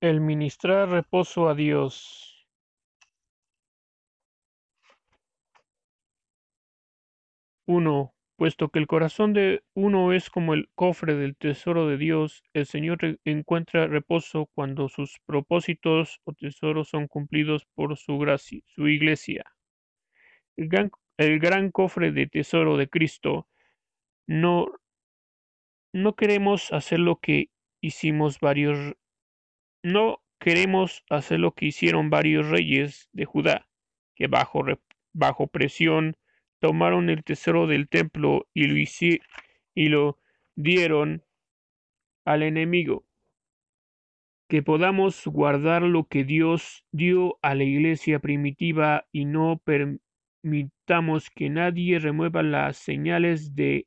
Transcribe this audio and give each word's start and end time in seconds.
El 0.00 0.20
ministrar 0.20 0.90
reposo 0.90 1.48
a 1.48 1.54
Dios. 1.54 2.46
Uno, 7.66 8.14
puesto 8.36 8.68
que 8.68 8.78
el 8.78 8.86
corazón 8.86 9.32
de 9.32 9.62
uno 9.74 10.12
es 10.12 10.28
como 10.28 10.54
el 10.54 10.68
cofre 10.74 11.14
del 11.14 11.34
tesoro 11.36 11.86
de 11.88 11.96
Dios, 11.96 12.42
el 12.52 12.66
Señor 12.66 12.98
encuentra 13.24 13.86
reposo 13.86 14.50
cuando 14.54 14.88
sus 14.88 15.18
propósitos 15.24 16.20
o 16.24 16.32
tesoros 16.34 16.90
son 16.90 17.08
cumplidos 17.08 17.66
por 17.74 17.96
su 17.96 18.18
gracia, 18.18 18.60
su 18.66 18.88
iglesia. 18.88 19.44
El 20.56 20.68
gran, 20.68 20.90
el 21.16 21.38
gran 21.40 21.70
cofre 21.70 22.12
de 22.12 22.26
tesoro 22.26 22.76
de 22.76 22.88
Cristo 22.88 23.48
no 24.26 24.66
no 25.92 26.14
queremos 26.14 26.72
hacer 26.72 26.98
lo 27.00 27.16
que 27.16 27.48
hicimos 27.80 28.38
varios 28.40 28.94
no 29.86 30.20
queremos 30.40 31.04
hacer 31.08 31.38
lo 31.38 31.52
que 31.54 31.66
hicieron 31.66 32.10
varios 32.10 32.48
reyes 32.48 33.08
de 33.12 33.24
Judá, 33.24 33.68
que 34.16 34.26
bajo, 34.26 34.64
bajo 35.12 35.46
presión 35.46 36.16
tomaron 36.58 37.08
el 37.08 37.22
tesoro 37.22 37.68
del 37.68 37.88
templo 37.88 38.48
y 38.52 38.66
lo, 38.66 38.76
y 39.76 39.88
lo 39.88 40.18
dieron 40.56 41.22
al 42.24 42.42
enemigo. 42.42 43.06
Que 44.48 44.60
podamos 44.60 45.24
guardar 45.24 45.82
lo 45.82 46.08
que 46.08 46.24
Dios 46.24 46.84
dio 46.90 47.38
a 47.42 47.54
la 47.54 47.62
iglesia 47.62 48.18
primitiva 48.18 49.06
y 49.12 49.24
no 49.24 49.62
permitamos 49.62 51.30
que 51.30 51.48
nadie 51.48 52.00
remueva 52.00 52.42
las 52.42 52.76
señales 52.76 53.54
de 53.54 53.86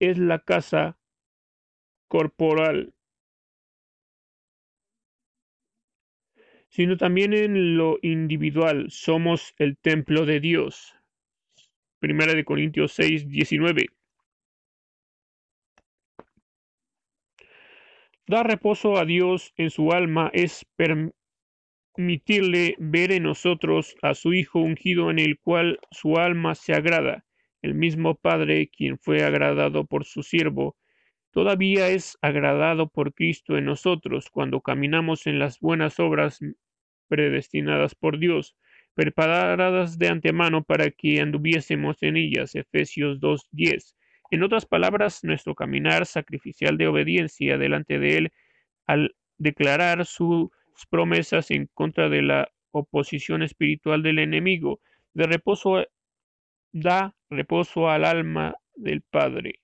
es 0.00 0.18
la 0.18 0.38
casa 0.38 0.98
corporal, 2.08 2.94
sino 6.68 6.96
también 6.96 7.32
en 7.32 7.76
lo 7.76 7.98
individual 8.02 8.90
somos 8.90 9.54
el 9.58 9.76
templo 9.76 10.24
de 10.24 10.40
Dios. 10.40 10.94
Primera 11.98 12.34
de 12.34 12.44
Corintios 12.44 12.92
6, 12.92 13.28
19. 13.28 13.88
Dar 18.28 18.46
reposo 18.46 18.98
a 18.98 19.04
Dios 19.04 19.52
en 19.56 19.70
su 19.70 19.90
alma 19.90 20.30
es 20.34 20.64
permitirle 21.98 22.76
ver 22.78 23.10
en 23.10 23.24
nosotros 23.24 23.96
a 24.02 24.14
su 24.14 24.32
Hijo 24.32 24.60
ungido 24.60 25.10
en 25.10 25.18
el 25.18 25.36
cual 25.36 25.80
su 25.90 26.16
alma 26.16 26.54
se 26.54 26.72
agrada. 26.72 27.24
El 27.60 27.74
mismo 27.74 28.14
Padre, 28.14 28.68
quien 28.68 29.00
fue 29.00 29.24
agradado 29.24 29.84
por 29.84 30.04
su 30.04 30.22
siervo, 30.22 30.76
todavía 31.32 31.88
es 31.88 32.16
agradado 32.22 32.88
por 32.88 33.14
Cristo 33.14 33.58
en 33.58 33.64
nosotros 33.64 34.30
cuando 34.30 34.60
caminamos 34.60 35.26
en 35.26 35.40
las 35.40 35.58
buenas 35.58 35.98
obras 35.98 36.38
predestinadas 37.08 37.96
por 37.96 38.20
Dios, 38.20 38.54
preparadas 38.94 39.98
de 39.98 40.06
antemano 40.06 40.62
para 40.62 40.92
que 40.92 41.20
anduviésemos 41.20 42.00
en 42.04 42.16
ellas. 42.16 42.54
Efesios 42.54 43.18
2.10. 43.18 43.96
En 44.30 44.44
otras 44.44 44.66
palabras, 44.66 45.24
nuestro 45.24 45.56
caminar 45.56 46.06
sacrificial 46.06 46.78
de 46.78 46.86
obediencia 46.86 47.58
delante 47.58 47.98
de 47.98 48.18
Él 48.18 48.32
al 48.86 49.16
declarar 49.36 50.06
promesas 50.86 51.50
en 51.50 51.68
contra 51.74 52.08
de 52.08 52.22
la 52.22 52.50
oposición 52.70 53.42
espiritual 53.42 54.02
del 54.02 54.18
enemigo, 54.18 54.80
de 55.14 55.26
reposo 55.26 55.84
da 56.72 57.14
reposo 57.30 57.88
al 57.88 58.04
alma 58.04 58.54
del 58.74 59.02
Padre. 59.02 59.60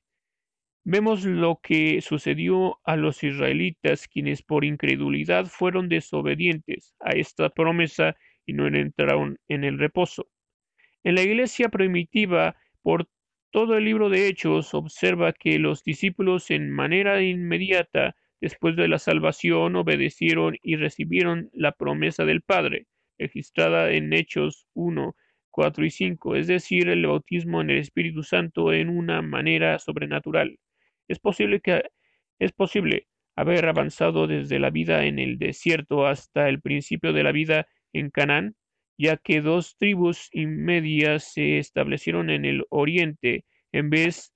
Vemos 0.84 1.24
lo 1.24 1.60
que 1.62 2.00
sucedió 2.02 2.78
a 2.84 2.96
los 2.96 3.22
israelitas, 3.22 4.06
quienes 4.06 4.42
por 4.42 4.64
incredulidad 4.64 5.46
fueron 5.46 5.88
desobedientes 5.88 6.94
a 7.00 7.12
esta 7.12 7.48
promesa 7.48 8.16
y 8.44 8.52
no 8.52 8.66
entraron 8.66 9.38
en 9.48 9.64
el 9.64 9.78
reposo. 9.78 10.28
En 11.02 11.14
la 11.14 11.22
iglesia 11.22 11.70
primitiva, 11.70 12.56
por 12.82 13.08
todo 13.50 13.76
el 13.78 13.84
libro 13.84 14.10
de 14.10 14.28
Hechos 14.28 14.74
observa 14.74 15.32
que 15.32 15.58
los 15.58 15.84
discípulos 15.84 16.50
en 16.50 16.70
manera 16.70 17.22
inmediata 17.22 18.16
después 18.44 18.76
de 18.76 18.88
la 18.88 18.98
salvación 18.98 19.74
obedecieron 19.74 20.58
y 20.62 20.76
recibieron 20.76 21.48
la 21.54 21.72
promesa 21.72 22.26
del 22.26 22.42
Padre, 22.42 22.86
registrada 23.18 23.90
en 23.90 24.12
Hechos 24.12 24.66
1, 24.74 25.16
4 25.50 25.86
y 25.86 25.90
5, 25.90 26.36
es 26.36 26.46
decir, 26.46 26.90
el 26.90 27.06
bautismo 27.06 27.62
en 27.62 27.70
el 27.70 27.78
Espíritu 27.78 28.22
Santo 28.22 28.74
en 28.74 28.90
una 28.90 29.22
manera 29.22 29.78
sobrenatural. 29.78 30.58
Es 31.08 31.18
posible 31.20 31.60
que 31.60 31.84
es 32.38 32.52
posible 32.52 33.06
haber 33.34 33.64
avanzado 33.66 34.26
desde 34.26 34.58
la 34.58 34.68
vida 34.68 35.06
en 35.06 35.18
el 35.18 35.38
desierto 35.38 36.06
hasta 36.06 36.50
el 36.50 36.60
principio 36.60 37.14
de 37.14 37.22
la 37.22 37.32
vida 37.32 37.66
en 37.94 38.10
Canaán, 38.10 38.56
ya 38.98 39.16
que 39.16 39.40
dos 39.40 39.78
tribus 39.78 40.28
y 40.32 40.44
se 41.18 41.56
establecieron 41.56 42.28
en 42.28 42.44
el 42.44 42.66
oriente 42.68 43.46
en 43.72 43.88
vez 43.88 44.34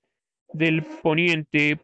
del 0.51 0.81
poniente 1.03 1.77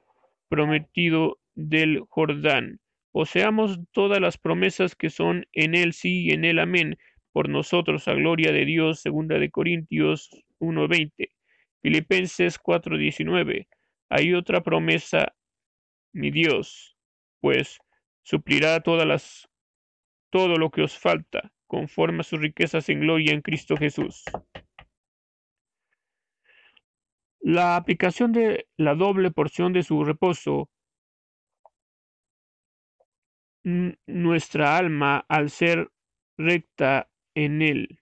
prometido 0.50 1.38
del 1.56 2.02
Jordán. 2.10 2.80
Poseamos 3.12 3.80
todas 3.92 4.20
las 4.20 4.38
promesas 4.38 4.96
que 4.96 5.10
son 5.10 5.46
en 5.54 5.74
él 5.74 5.94
sí 5.94 6.26
y 6.26 6.32
en 6.32 6.46
él 6.46 6.60
amén, 6.60 6.98
por 7.32 7.50
nosotros 7.50 8.08
a 8.08 8.14
gloria 8.14 8.52
de 8.52 8.66
Dios, 8.66 9.02
segunda 9.02 9.40
de 9.40 9.50
Corintios 9.50 10.30
1.20, 10.60 11.30
Filipenses 11.82 12.62
4.19. 12.62 13.68
Hay 14.10 14.34
otra 14.34 14.62
promesa, 14.62 15.34
mi 16.14 16.32
Dios, 16.32 16.96
pues 17.42 17.80
suplirá 18.24 18.80
todas 18.82 19.08
las 19.08 19.50
todo 20.30 20.58
lo 20.58 20.70
que 20.70 20.82
os 20.82 20.98
falta 20.98 21.52
conforme 21.68 22.22
a 22.22 22.24
sus 22.24 22.40
riquezas 22.40 22.90
en 22.90 23.00
gloria 23.00 23.34
en 23.34 23.42
Cristo 23.42 23.78
Jesús. 23.78 24.24
La 27.40 27.76
aplicación 27.76 28.32
de 28.32 28.68
la 28.76 28.96
doble 28.96 29.32
porción 29.32 29.72
de 29.72 29.84
su 29.84 30.04
reposo 30.04 30.70
nuestra 33.66 34.78
alma 34.78 35.26
al 35.28 35.50
ser 35.50 35.92
recta 36.38 37.10
en 37.34 37.62
él. 37.62 38.00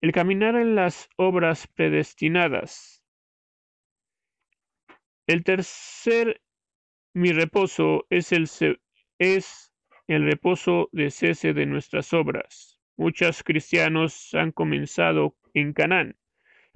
El 0.00 0.12
caminar 0.12 0.56
en 0.56 0.74
las 0.74 1.08
obras 1.16 1.66
predestinadas. 1.66 3.04
El 5.26 5.44
tercer 5.44 6.40
mi 7.14 7.32
reposo 7.32 8.06
es 8.10 8.32
el, 8.32 8.48
es 9.18 9.74
el 10.06 10.24
reposo 10.24 10.88
de 10.92 11.10
cese 11.10 11.52
de 11.52 11.66
nuestras 11.66 12.12
obras. 12.12 12.80
Muchos 12.96 13.42
cristianos 13.42 14.34
han 14.34 14.52
comenzado 14.52 15.36
en 15.52 15.72
Canaán, 15.72 16.16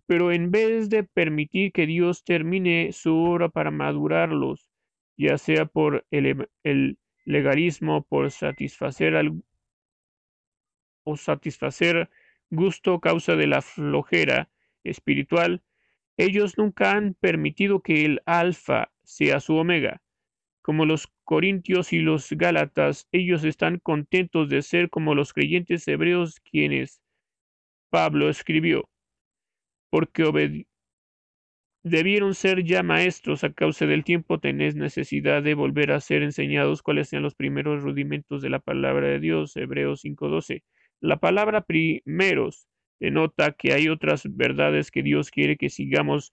pero 0.07 0.33
en 0.33 0.51
vez 0.51 0.91
de 0.91 1.05
permitir 1.05 1.73
que 1.73 1.87
Dios 1.87 2.25
termine 2.25 2.93
su 2.93 3.17
obra 3.17 3.49
para 3.49 3.71
madurarlos, 3.71 4.69
ya 5.17 5.39
sea 5.39 5.67
por 5.67 6.05
el, 6.11 6.99
legalismo, 7.25 8.03
por 8.03 8.31
satisfacer 8.31 9.15
o 11.05 11.17
satisfacer 11.17 12.11
gusto 12.51 13.01
causa 13.01 13.35
de 13.37 13.47
la 13.47 13.63
flojera 13.63 14.51
espiritual, 14.85 15.63
ellos 16.17 16.59
nunca 16.59 16.93
han 16.93 17.15
permitido 17.15 17.81
que 17.81 18.05
el 18.05 18.23
alfa 18.27 18.93
sea 19.03 19.41
su 19.41 19.57
omega. 19.57 20.03
Como 20.61 20.87
los 20.87 21.09
corintios 21.25 21.93
y 21.93 21.99
los 21.99 22.31
gálatas, 22.31 23.09
ellos 23.11 23.43
están 23.45 23.79
contentos 23.79 24.49
de 24.49 24.63
ser 24.63 24.91
como 24.91 25.15
los 25.15 25.33
creyentes 25.33 25.89
hebreos 25.89 26.41
quienes 26.41 27.01
Pablo 27.91 28.29
escribió, 28.29 28.89
porque 29.91 30.25
debieron 31.83 32.35
ser 32.35 32.65
ya 32.65 32.83
maestros. 32.83 33.45
A 33.45 33.53
causa 33.53 33.87
del 33.87 34.05
tiempo, 34.05 34.39
tenéis 34.39 34.75
necesidad 34.75 35.43
de 35.43 35.55
volver 35.55 35.93
a 35.93 36.01
ser 36.01 36.23
enseñados 36.23 36.83
cuáles 36.83 37.09
sean 37.09 37.23
los 37.23 37.35
primeros 37.35 37.83
rudimentos 37.83 38.43
de 38.43 38.51
la 38.51 38.61
palabra 38.61 39.09
de 39.09 39.21
Dios, 39.21 39.57
Hebreos 39.57 40.05
5.12. 40.05 40.63
La 41.01 41.19
palabra 41.19 41.63
primeros. 41.63 42.69
Denota 43.01 43.53
que 43.53 43.73
hay 43.73 43.89
otras 43.89 44.23
verdades 44.31 44.93
que 44.93 45.03
Dios 45.03 45.31
quiere 45.31 45.57
que 45.57 45.71
sigamos. 45.71 46.33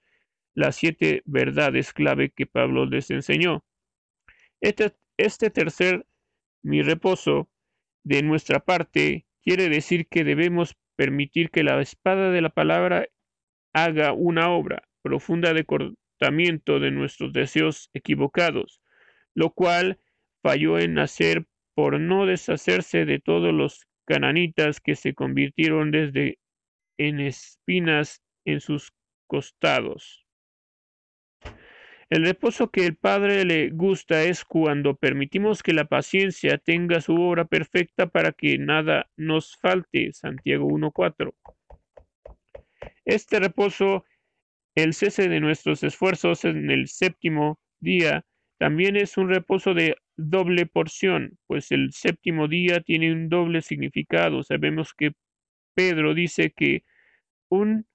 Las 0.54 0.76
siete 0.76 1.24
verdades 1.26 1.94
clave 1.94 2.30
que 2.30 2.46
Pablo 2.46 2.86
les 2.86 3.10
enseñó. 3.10 3.64
Este, 4.62 4.94
este 5.18 5.50
tercer 5.50 6.06
mi 6.62 6.82
reposo 6.82 7.50
de 8.04 8.22
nuestra 8.22 8.60
parte 8.60 9.26
quiere 9.42 9.70
decir 9.70 10.08
que 10.08 10.24
debemos 10.24 10.76
permitir 10.96 11.50
que 11.50 11.64
la 11.64 11.82
espada 11.82 12.30
de 12.32 12.42
la 12.42 12.50
palabra 12.50 13.08
haga 13.74 14.14
una 14.14 14.50
obra 14.50 14.89
profunda 15.02 15.54
de 15.54 15.66
cortamiento 15.66 16.80
de 16.80 16.92
nuestros 16.92 17.34
deseos 17.34 17.90
equivocados, 17.94 18.82
lo 19.34 19.52
cual 19.52 20.00
falló 20.42 20.80
en 20.80 21.00
hacer 21.00 21.46
por 21.74 22.00
no 22.00 22.26
deshacerse 22.26 23.06
de 23.06 23.20
todos 23.20 23.54
los 23.54 23.88
cananitas 24.06 24.82
que 24.82 24.96
se 24.96 25.14
convirtieron 25.14 25.92
desde 25.92 26.40
en 26.98 27.20
espinas 27.20 28.22
en 28.46 28.60
sus 28.60 28.92
costados. 29.28 30.26
El 32.10 32.26
reposo 32.26 32.72
que 32.72 32.88
el 32.88 32.96
Padre 32.96 33.46
le 33.46 33.70
gusta 33.70 34.24
es 34.24 34.44
cuando 34.44 34.96
permitimos 34.96 35.62
que 35.62 35.74
la 35.74 35.86
paciencia 35.86 36.58
tenga 36.58 37.02
su 37.02 37.14
obra 37.16 37.46
perfecta 37.46 38.08
para 38.08 38.32
que 38.32 38.58
nada 38.58 39.12
nos 39.16 39.56
falte. 39.58 40.12
Santiago 40.14 40.68
1.4. 40.68 41.36
Este 43.06 43.40
reposo, 43.40 44.06
el 44.84 44.94
cese 44.94 45.30
de 45.30 45.40
nuestros 45.40 45.84
esfuerzos 45.84 46.46
en 46.46 46.70
el 46.72 46.88
séptimo 46.88 47.60
día, 47.80 48.26
también 48.58 48.96
es 48.96 49.18
un 49.18 49.30
reposo 49.30 49.74
de 49.74 49.96
doble 50.18 50.66
porción, 50.66 51.38
pues 51.48 51.72
el 51.72 51.92
séptimo 51.94 52.48
día 52.48 52.82
tiene 52.82 53.12
un 53.14 53.30
doble 53.30 53.62
significado. 53.62 54.44
Sabemos 54.44 54.94
que 54.94 55.12
Pedro 55.74 56.14
dice 56.14 56.52
que 56.52 56.84
un 57.50 57.88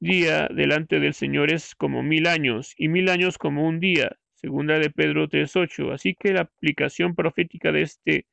día 0.00 0.48
delante 0.48 1.00
del 1.00 1.14
Señor 1.14 1.52
es 1.52 1.74
como 1.74 2.02
mil 2.02 2.26
años, 2.26 2.74
y 2.78 2.88
mil 2.88 3.08
años 3.10 3.38
como 3.38 3.66
un 3.66 3.80
día. 3.80 4.16
Segunda 4.34 4.78
de 4.78 4.90
Pedro 4.90 5.28
3.8. 5.28 5.92
Así 5.92 6.14
que 6.14 6.32
la 6.32 6.42
aplicación 6.42 7.14
profética 7.14 7.72
de 7.72 7.82
este 7.82 8.26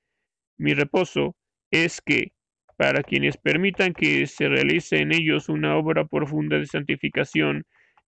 mi 0.58 0.74
reposo 0.74 1.36
es 1.72 2.02
que, 2.02 2.34
para 2.81 3.04
quienes 3.04 3.38
permitan 3.38 3.94
que 3.94 4.25
se 4.25 4.50
realice 4.50 4.98
en 4.98 5.13
ellos 5.13 5.50
una 5.50 5.78
obra 5.78 6.06
profunda 6.06 6.57
de 6.57 6.66
santificación, 6.66 7.63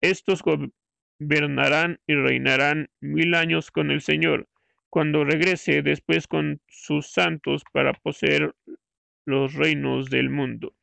estos 0.02 0.42
gobernarán 0.42 2.00
y 2.06 2.14
reinarán 2.14 2.90
mil 3.00 3.34
años 3.34 3.70
con 3.70 3.90
el 3.90 4.02
Señor, 4.02 4.46
cuando 4.90 5.24
regrese 5.24 5.80
después 5.80 6.26
con 6.26 6.60
sus 6.68 7.10
santos 7.10 7.62
para 7.72 7.94
poseer 7.94 8.54
los 9.24 9.54
reinos 9.54 10.10
del 10.10 10.28
mundo. 10.28 10.74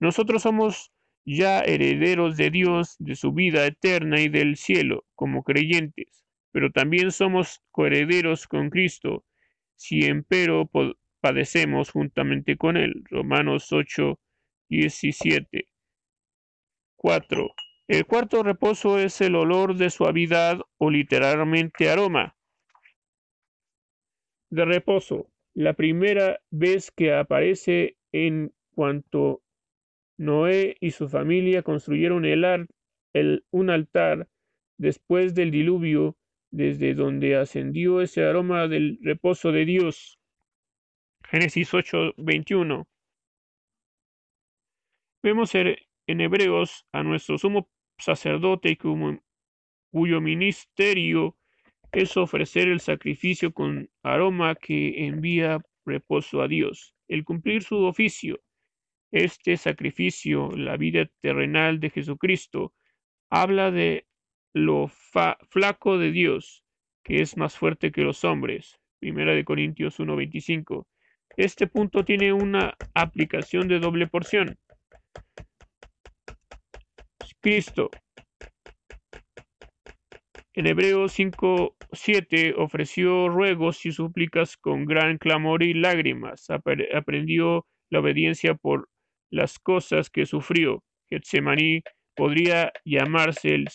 Nosotros 0.00 0.42
somos 0.42 0.92
ya 1.24 1.60
herederos 1.60 2.36
de 2.36 2.50
Dios, 2.50 2.94
de 2.98 3.16
su 3.16 3.32
vida 3.32 3.64
eterna 3.64 4.20
y 4.20 4.28
del 4.28 4.58
cielo, 4.58 5.06
como 5.14 5.44
creyentes, 5.44 6.26
pero 6.52 6.70
también 6.70 7.10
somos 7.10 7.62
coherederos 7.70 8.46
con 8.46 8.68
Cristo, 8.68 9.24
si 9.76 10.04
empero 10.04 10.68
padecemos 11.24 11.90
juntamente 11.90 12.58
con 12.58 12.76
Él. 12.76 13.02
Romanos 13.08 13.72
8, 13.72 14.20
17. 14.68 15.68
4. 16.96 17.54
El 17.88 18.04
cuarto 18.04 18.42
reposo 18.42 18.98
es 18.98 19.22
el 19.22 19.34
olor 19.34 19.74
de 19.74 19.88
suavidad 19.88 20.60
o 20.76 20.90
literalmente 20.90 21.88
aroma 21.88 22.36
de 24.50 24.66
reposo. 24.66 25.30
La 25.54 25.72
primera 25.72 26.40
vez 26.50 26.90
que 26.90 27.14
aparece 27.14 27.96
en 28.12 28.52
cuanto 28.74 29.40
Noé 30.18 30.76
y 30.78 30.90
su 30.90 31.08
familia 31.08 31.62
construyeron 31.62 32.26
el, 32.26 32.68
un 33.50 33.70
altar 33.70 34.28
después 34.76 35.34
del 35.34 35.50
diluvio, 35.50 36.18
desde 36.50 36.92
donde 36.92 37.36
ascendió 37.36 38.02
ese 38.02 38.24
aroma 38.24 38.68
del 38.68 38.98
reposo 39.00 39.52
de 39.52 39.64
Dios. 39.64 40.18
Génesis 41.34 41.74
8:21. 41.74 42.86
Vemos 45.20 45.52
en 45.56 46.20
Hebreos 46.20 46.86
a 46.92 47.02
nuestro 47.02 47.38
sumo 47.38 47.68
sacerdote 47.98 48.78
cuyo 48.78 50.20
ministerio 50.20 51.36
es 51.90 52.16
ofrecer 52.16 52.68
el 52.68 52.78
sacrificio 52.78 53.52
con 53.52 53.90
aroma 54.04 54.54
que 54.54 55.06
envía 55.06 55.60
reposo 55.84 56.40
a 56.40 56.46
Dios. 56.46 56.94
El 57.08 57.24
cumplir 57.24 57.64
su 57.64 57.82
oficio 57.82 58.40
este 59.10 59.56
sacrificio, 59.56 60.52
la 60.52 60.76
vida 60.76 61.10
terrenal 61.20 61.80
de 61.80 61.90
Jesucristo, 61.90 62.74
habla 63.28 63.72
de 63.72 64.06
lo 64.52 64.86
flaco 65.50 65.98
de 65.98 66.12
Dios, 66.12 66.62
que 67.02 67.22
es 67.22 67.36
más 67.36 67.58
fuerte 67.58 67.90
que 67.90 68.02
los 68.02 68.22
hombres. 68.22 68.78
Primera 69.00 69.34
de 69.34 69.44
Corintios 69.44 69.98
1:25. 69.98 70.86
Este 71.36 71.66
punto 71.66 72.04
tiene 72.04 72.32
una 72.32 72.74
aplicación 72.94 73.66
de 73.68 73.80
doble 73.80 74.06
porción. 74.06 74.56
Cristo. 77.40 77.90
En 80.54 80.66
Hebreos 80.66 81.12
5:7 81.12 82.54
ofreció 82.56 83.28
ruegos 83.28 83.84
y 83.84 83.92
súplicas 83.92 84.56
con 84.56 84.84
gran 84.84 85.18
clamor 85.18 85.62
y 85.62 85.74
lágrimas. 85.74 86.46
Aprendió 86.48 87.66
la 87.90 88.00
obediencia 88.00 88.54
por 88.54 88.88
las 89.30 89.58
cosas 89.58 90.10
que 90.10 90.26
sufrió. 90.26 90.84
Getsemaní 91.10 91.82
podría 92.14 92.72
llamarse 92.84 93.54
el 93.54 93.68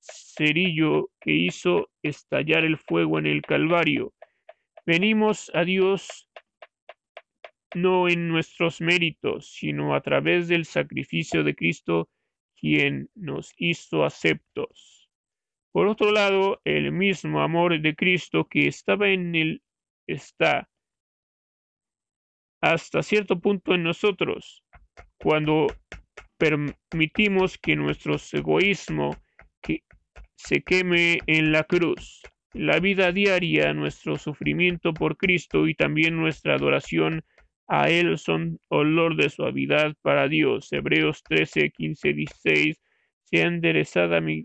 cerillo 0.00 1.10
que 1.20 1.32
hizo 1.32 1.88
estallar 2.02 2.64
el 2.64 2.76
fuego 2.76 3.18
en 3.18 3.26
el 3.26 3.42
Calvario. 3.42 4.12
Venimos 4.84 5.50
a 5.54 5.64
Dios 5.64 6.28
no 7.74 8.08
en 8.08 8.28
nuestros 8.28 8.80
méritos, 8.80 9.52
sino 9.52 9.94
a 9.94 10.00
través 10.00 10.48
del 10.48 10.64
sacrificio 10.64 11.44
de 11.44 11.54
Cristo, 11.54 12.08
quien 12.56 13.08
nos 13.14 13.52
hizo 13.56 14.04
aceptos. 14.04 15.10
Por 15.72 15.86
otro 15.86 16.12
lado, 16.12 16.60
el 16.64 16.92
mismo 16.92 17.40
amor 17.42 17.80
de 17.80 17.94
Cristo 17.94 18.46
que 18.48 18.66
estaba 18.66 19.08
en 19.08 19.34
él 19.34 19.62
está 20.06 20.68
hasta 22.60 23.02
cierto 23.02 23.40
punto 23.40 23.74
en 23.74 23.84
nosotros 23.84 24.64
cuando 25.18 25.68
permitimos 26.38 27.56
que 27.58 27.76
nuestro 27.76 28.16
egoísmo 28.32 29.16
se 30.36 30.62
queme 30.62 31.18
en 31.26 31.52
la 31.52 31.64
cruz. 31.64 32.22
La 32.54 32.80
vida 32.80 33.12
diaria, 33.12 33.74
nuestro 33.74 34.16
sufrimiento 34.16 34.94
por 34.94 35.16
Cristo 35.16 35.68
y 35.68 35.74
también 35.74 36.16
nuestra 36.16 36.54
adoración 36.54 37.22
a 37.72 37.88
Él 37.88 38.18
son 38.18 38.58
olor 38.68 39.14
de 39.14 39.30
suavidad 39.30 39.94
para 40.02 40.26
Dios. 40.26 40.72
Hebreos 40.72 41.22
13, 41.22 41.70
15, 41.70 42.12
16. 42.14 42.82
Sea 43.22 43.46
enderezada 43.46 44.20
mi 44.20 44.44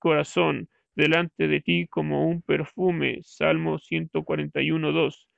corazón 0.00 0.68
delante 0.96 1.46
de 1.46 1.60
ti 1.60 1.86
como 1.88 2.26
un 2.26 2.42
perfume. 2.42 3.20
Salmo 3.22 3.78
141, 3.78 4.90
2. 4.90 5.28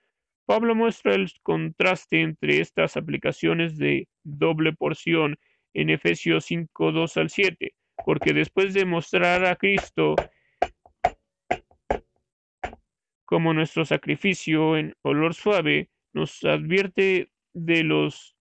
Pablo 0.47 0.75
muestra 0.75 1.15
el 1.15 1.31
contraste 1.43 2.23
entre 2.23 2.61
estas 2.61 2.97
aplicaciones 2.97 3.77
de 3.77 4.09
doble 4.25 4.73
porción 4.73 5.37
en 5.75 5.91
Efesios 5.91 6.47
5, 6.47 6.91
2 6.91 7.17
al 7.19 7.29
7, 7.29 7.75
porque 8.07 8.33
después 8.33 8.73
de 8.73 8.87
mostrar 8.87 9.45
a 9.45 9.57
Cristo 9.57 10.15
como 13.27 13.53
nuestro 13.53 13.85
sacrificio 13.85 14.79
en 14.79 14.95
olor 15.03 15.35
suave, 15.35 15.91
nos 16.17 16.43
advierte 16.45 17.31
de 17.53 17.85
los 17.85 18.39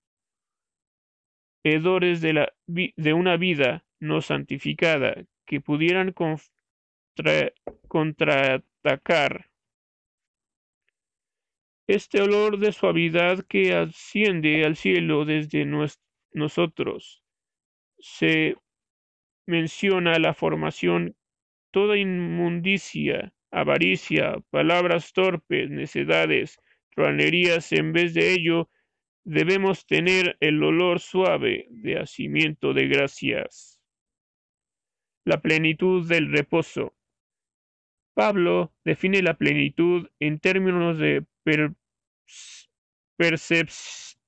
hedores 1.61 2.21
de, 2.21 2.31
la, 2.31 2.53
de 2.67 3.13
una 3.13 3.35
vida 3.35 3.85
no 3.99 4.21
santificada 4.21 5.25
que 5.45 5.59
pudieran 5.59 6.15
contraatacar 7.89 9.49
este 11.87 12.21
olor 12.21 12.59
de 12.59 12.71
suavidad 12.71 13.45
que 13.45 13.75
asciende 13.75 14.63
al 14.63 14.77
cielo 14.77 15.25
desde 15.25 15.65
nosotros. 16.31 17.23
Se 17.99 18.55
menciona 19.45 20.17
la 20.17 20.33
formación, 20.33 21.17
toda 21.71 21.97
inmundicia, 21.97 23.33
avaricia, 23.51 24.37
palabras 24.49 25.11
torpes, 25.11 25.69
necedades, 25.69 26.57
en 26.97 27.93
vez 27.93 28.13
de 28.13 28.33
ello, 28.33 28.69
debemos 29.23 29.85
tener 29.85 30.37
el 30.39 30.63
olor 30.63 30.99
suave 30.99 31.67
de 31.69 31.99
hacimiento 31.99 32.73
de 32.73 32.87
gracias. 32.87 33.79
La 35.25 35.41
plenitud 35.41 36.07
del 36.07 36.31
reposo. 36.31 36.95
Pablo 38.13 38.73
define 38.85 39.21
la 39.21 39.33
plenitud 39.33 40.07
en 40.19 40.39
términos 40.39 40.97
de 40.97 41.25
percepción. 43.17 44.21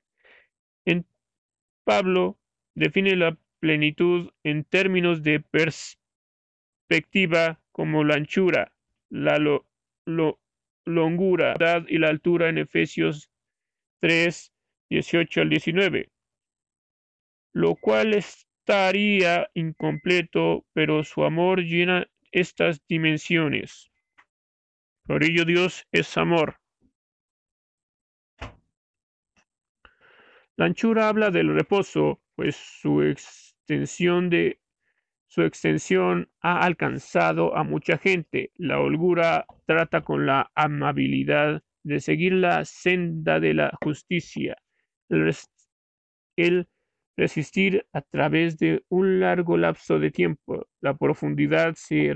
Pablo 1.86 2.38
define 2.76 3.16
la 3.16 3.38
plenitud 3.60 4.32
en 4.44 4.66
términos 4.66 5.24
de 5.24 5.40
perspectiva 5.40 7.62
como 7.72 8.04
la 8.04 8.16
anchura, 8.16 8.74
la 9.10 9.40
longura 10.88 11.54
y 11.88 11.98
la 11.98 12.10
altura 12.10 12.50
en 12.50 12.58
Efesios 12.58 13.30
3, 14.00 14.54
18 14.90 15.42
al 15.42 15.50
19, 15.50 16.10
lo 17.54 17.76
cual 17.76 18.14
estaría 18.14 19.50
incompleto, 19.54 20.66
pero 20.74 21.04
su 21.04 21.24
amor 21.24 21.62
llena 21.62 22.08
estas 22.32 22.82
dimensiones. 22.88 23.92
Por 25.06 25.24
ello 25.24 25.46
Dios 25.46 25.86
es 25.92 26.18
amor. 26.18 26.60
La 30.56 30.66
anchura 30.66 31.08
habla 31.08 31.30
del 31.30 31.54
reposo, 31.54 32.20
pues 32.36 32.56
su 32.56 33.04
extensión 33.04 34.30
de 34.30 34.60
su 35.28 35.44
extensión 35.44 36.30
ha 36.42 36.66
alcanzado 36.66 37.56
a 37.56 37.64
mucha 37.64 37.98
gente. 37.98 38.52
La 38.56 38.80
holgura 38.80 39.46
trata 39.66 40.02
con 40.02 40.26
la 40.26 40.52
amabilidad 40.56 41.62
de 41.84 42.00
seguir 42.00 42.34
la 42.34 42.64
senda 42.66 43.40
de 43.40 43.54
la 43.54 43.78
justicia. 43.84 44.58
El, 45.10 46.68
resistir 47.18 47.86
a 47.94 48.02
través 48.02 48.58
de 48.58 48.84
un 48.90 49.20
largo 49.20 49.58
lapso 49.58 50.00
de 50.00 50.12
tiempo. 50.12 50.68
La 50.82 50.96
profundidad 50.96 51.74
se, 51.76 52.16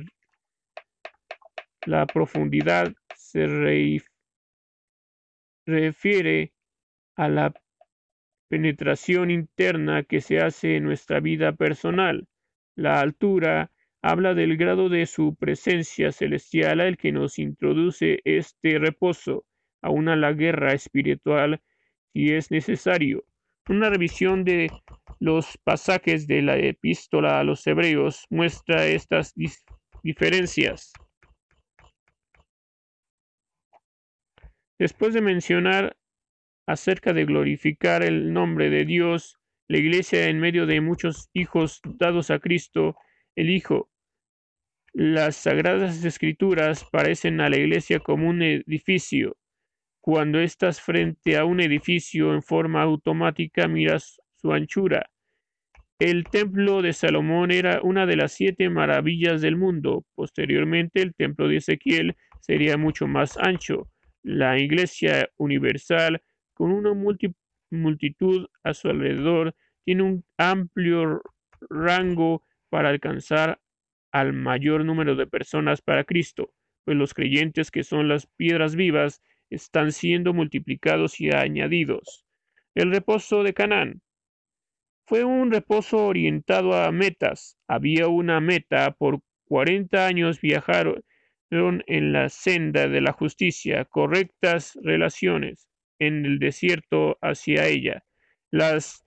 la 1.86 2.06
profundidad 2.06 2.94
se 3.16 3.48
refiere 5.66 6.54
a 7.16 7.28
la 7.30 7.54
penetración 8.50 9.32
interna 9.32 10.04
que 10.04 10.22
se 10.22 10.40
hace 10.40 10.76
en 10.76 10.84
nuestra 10.84 11.20
vida 11.20 11.54
personal. 11.54 12.28
La 12.82 13.00
altura 13.00 13.70
habla 14.02 14.34
del 14.34 14.58
grado 14.58 14.90
de 14.90 15.06
su 15.06 15.36
presencia 15.36 16.12
celestial 16.12 16.80
al 16.80 16.98
que 16.98 17.12
nos 17.12 17.38
introduce 17.38 18.22
este 18.26 18.80
reposo, 18.80 19.46
aun 19.84 20.10
a 20.10 20.16
la 20.16 20.34
guerra 20.34 20.74
espiritual 20.74 21.62
si 22.12 22.34
es 22.34 22.50
necesario. 22.50 23.24
Una 23.70 23.92
revisión 23.92 24.44
de 24.44 24.72
los 25.20 25.60
pasajes 25.64 26.26
de 26.26 26.42
la 26.42 26.58
epístola 26.58 27.40
a 27.40 27.44
los 27.44 27.68
hebreos 27.68 28.26
muestra 28.32 28.88
estas 28.88 29.36
diferencias. 30.02 30.92
Después 34.80 35.14
de 35.14 35.22
mencionar 35.22 35.96
acerca 36.66 37.14
de 37.14 37.26
glorificar 37.26 38.02
el 38.02 38.34
nombre 38.34 38.72
de 38.72 38.86
Dios, 38.86 39.38
la 39.72 39.78
Iglesia 39.78 40.28
en 40.28 40.42
medio 40.42 40.66
de 40.66 40.82
muchos 40.82 41.30
hijos 41.32 41.80
dados 41.98 42.30
a 42.30 42.40
Cristo, 42.40 42.98
el 43.38 43.50
Hijo. 43.50 43.90
Las 44.92 45.38
sagradas 45.38 46.04
escrituras 46.04 46.86
parecen 46.92 47.40
a 47.40 47.48
la 47.48 47.56
Iglesia 47.56 48.02
como 48.02 48.28
un 48.28 48.42
edificio. 48.42 49.38
Cuando 50.02 50.42
estás 50.42 50.82
frente 50.82 51.38
a 51.38 51.46
un 51.46 51.62
edificio 51.62 52.34
en 52.34 52.42
forma 52.42 52.82
automática 52.82 53.70
miras 53.70 54.20
su 54.36 54.52
anchura. 54.52 55.10
El 56.00 56.26
templo 56.26 56.82
de 56.82 56.92
Salomón 56.92 57.52
era 57.52 57.80
una 57.82 58.06
de 58.06 58.18
las 58.18 58.34
siete 58.34 58.70
maravillas 58.70 59.40
del 59.40 59.56
mundo. 59.56 60.04
Posteriormente 60.16 61.02
el 61.02 61.16
templo 61.16 61.48
de 61.48 61.58
Ezequiel 61.58 62.18
sería 62.42 62.76
mucho 62.76 63.08
más 63.08 63.38
ancho. 63.38 63.88
La 64.22 64.60
Iglesia 64.60 65.30
universal 65.38 66.22
con 66.54 66.74
una 66.74 66.94
multitud 67.72 68.48
a 68.64 68.74
su 68.74 68.90
alrededor, 68.90 69.56
tiene 69.84 70.04
un 70.04 70.26
amplio 70.38 71.22
rango 71.70 72.44
para 72.70 72.90
alcanzar 72.90 73.60
al 74.12 74.34
mayor 74.34 74.86
número 74.86 75.16
de 75.16 75.28
personas 75.28 75.82
para 75.82 76.04
Cristo, 76.04 76.54
pues 76.84 76.98
los 76.98 77.14
creyentes 77.14 77.72
que 77.72 77.84
son 77.84 78.08
las 78.08 78.28
piedras 78.28 78.76
vivas 78.76 79.22
están 79.50 79.92
siendo 79.92 80.34
multiplicados 80.34 81.20
y 81.20 81.32
añadidos. 81.32 82.26
El 82.76 82.92
reposo 82.92 83.44
de 83.44 83.54
Canaán 83.54 84.02
fue 85.06 85.24
un 85.24 85.52
reposo 85.52 86.06
orientado 86.06 86.74
a 86.74 86.92
metas. 86.92 87.58
Había 87.68 88.08
una 88.08 88.40
meta. 88.40 88.92
Por 88.92 89.20
cuarenta 89.46 90.08
años 90.08 90.40
viajaron 90.40 91.04
en 91.50 92.14
la 92.14 92.30
senda 92.30 92.88
de 92.88 93.02
la 93.02 93.12
justicia, 93.12 93.84
correctas 93.84 94.80
relaciones 94.82 95.71
en 96.02 96.26
el 96.26 96.40
desierto 96.40 97.20
hacia 97.22 97.68
ella. 97.68 98.04
Las, 98.50 99.06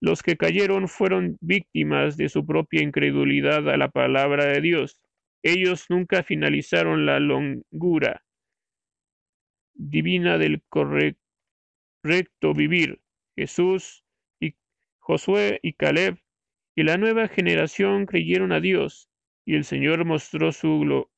los 0.00 0.22
que 0.22 0.36
cayeron 0.36 0.88
fueron 0.88 1.38
víctimas 1.40 2.18
de 2.18 2.28
su 2.28 2.44
propia 2.44 2.82
incredulidad 2.82 3.68
a 3.70 3.78
la 3.78 3.88
palabra 3.88 4.44
de 4.44 4.60
Dios. 4.60 5.00
Ellos 5.42 5.86
nunca 5.88 6.22
finalizaron 6.22 7.06
la 7.06 7.18
longura 7.18 8.22
divina 9.72 10.36
del 10.36 10.62
correcto 10.68 12.52
vivir. 12.54 13.00
Jesús 13.36 14.04
y 14.38 14.54
Josué 14.98 15.60
y 15.62 15.72
Caleb 15.72 16.18
y 16.76 16.82
la 16.82 16.98
nueva 16.98 17.26
generación 17.28 18.04
creyeron 18.04 18.52
a 18.52 18.60
Dios 18.60 19.08
y 19.46 19.54
el 19.54 19.64
Señor 19.64 20.04
mostró 20.04 20.52
su 20.52 21.08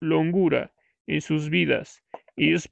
longura 0.00 0.72
en 1.06 1.20
sus 1.20 1.50
vidas. 1.50 2.02
Ellos 2.36 2.66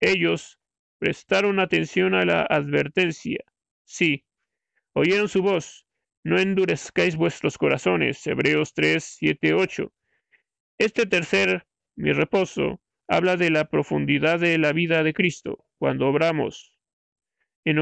ellos 0.00 0.58
prestaron 0.98 1.60
atención 1.60 2.14
a 2.14 2.24
la 2.24 2.42
advertencia. 2.42 3.44
Sí, 3.84 4.24
oyeron 4.92 5.28
su 5.28 5.42
voz. 5.42 5.86
No 6.24 6.38
endurezcáis 6.38 7.16
vuestros 7.16 7.56
corazones. 7.56 8.26
Hebreos 8.26 8.74
3, 8.74 9.02
7, 9.02 9.54
8. 9.54 9.92
Este 10.78 11.06
tercer, 11.06 11.66
mi 11.94 12.12
reposo, 12.12 12.80
habla 13.08 13.36
de 13.36 13.50
la 13.50 13.66
profundidad 13.66 14.40
de 14.40 14.58
la 14.58 14.72
vida 14.72 15.04
de 15.04 15.14
Cristo. 15.14 15.64
Cuando 15.78 16.08
obramos 16.08 16.76
en, 17.64 17.78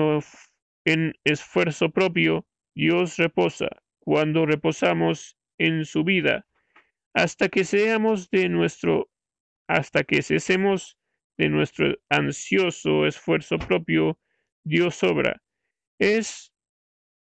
en 0.85 1.15
esfuerzo 1.25 1.91
propio, 1.91 2.47
Dios 2.75 3.17
reposa. 3.17 3.69
Cuando 4.01 4.45
reposamos 4.45 5.39
en 5.59 5.87
su 5.87 6.05
vida, 6.05 6.47
hasta 7.15 7.49
que 7.49 7.65
seamos 7.65 8.29
de 8.31 8.49
nuestro, 8.49 9.09
hasta 9.69 10.05
que 10.05 10.21
cesemos 10.21 10.99
de 11.37 11.49
nuestro 11.49 11.97
ansioso 12.09 13.07
esfuerzo 13.07 13.59
propio, 13.59 14.19
Dios 14.65 15.03
obra. 15.03 15.43
Es 15.99 16.53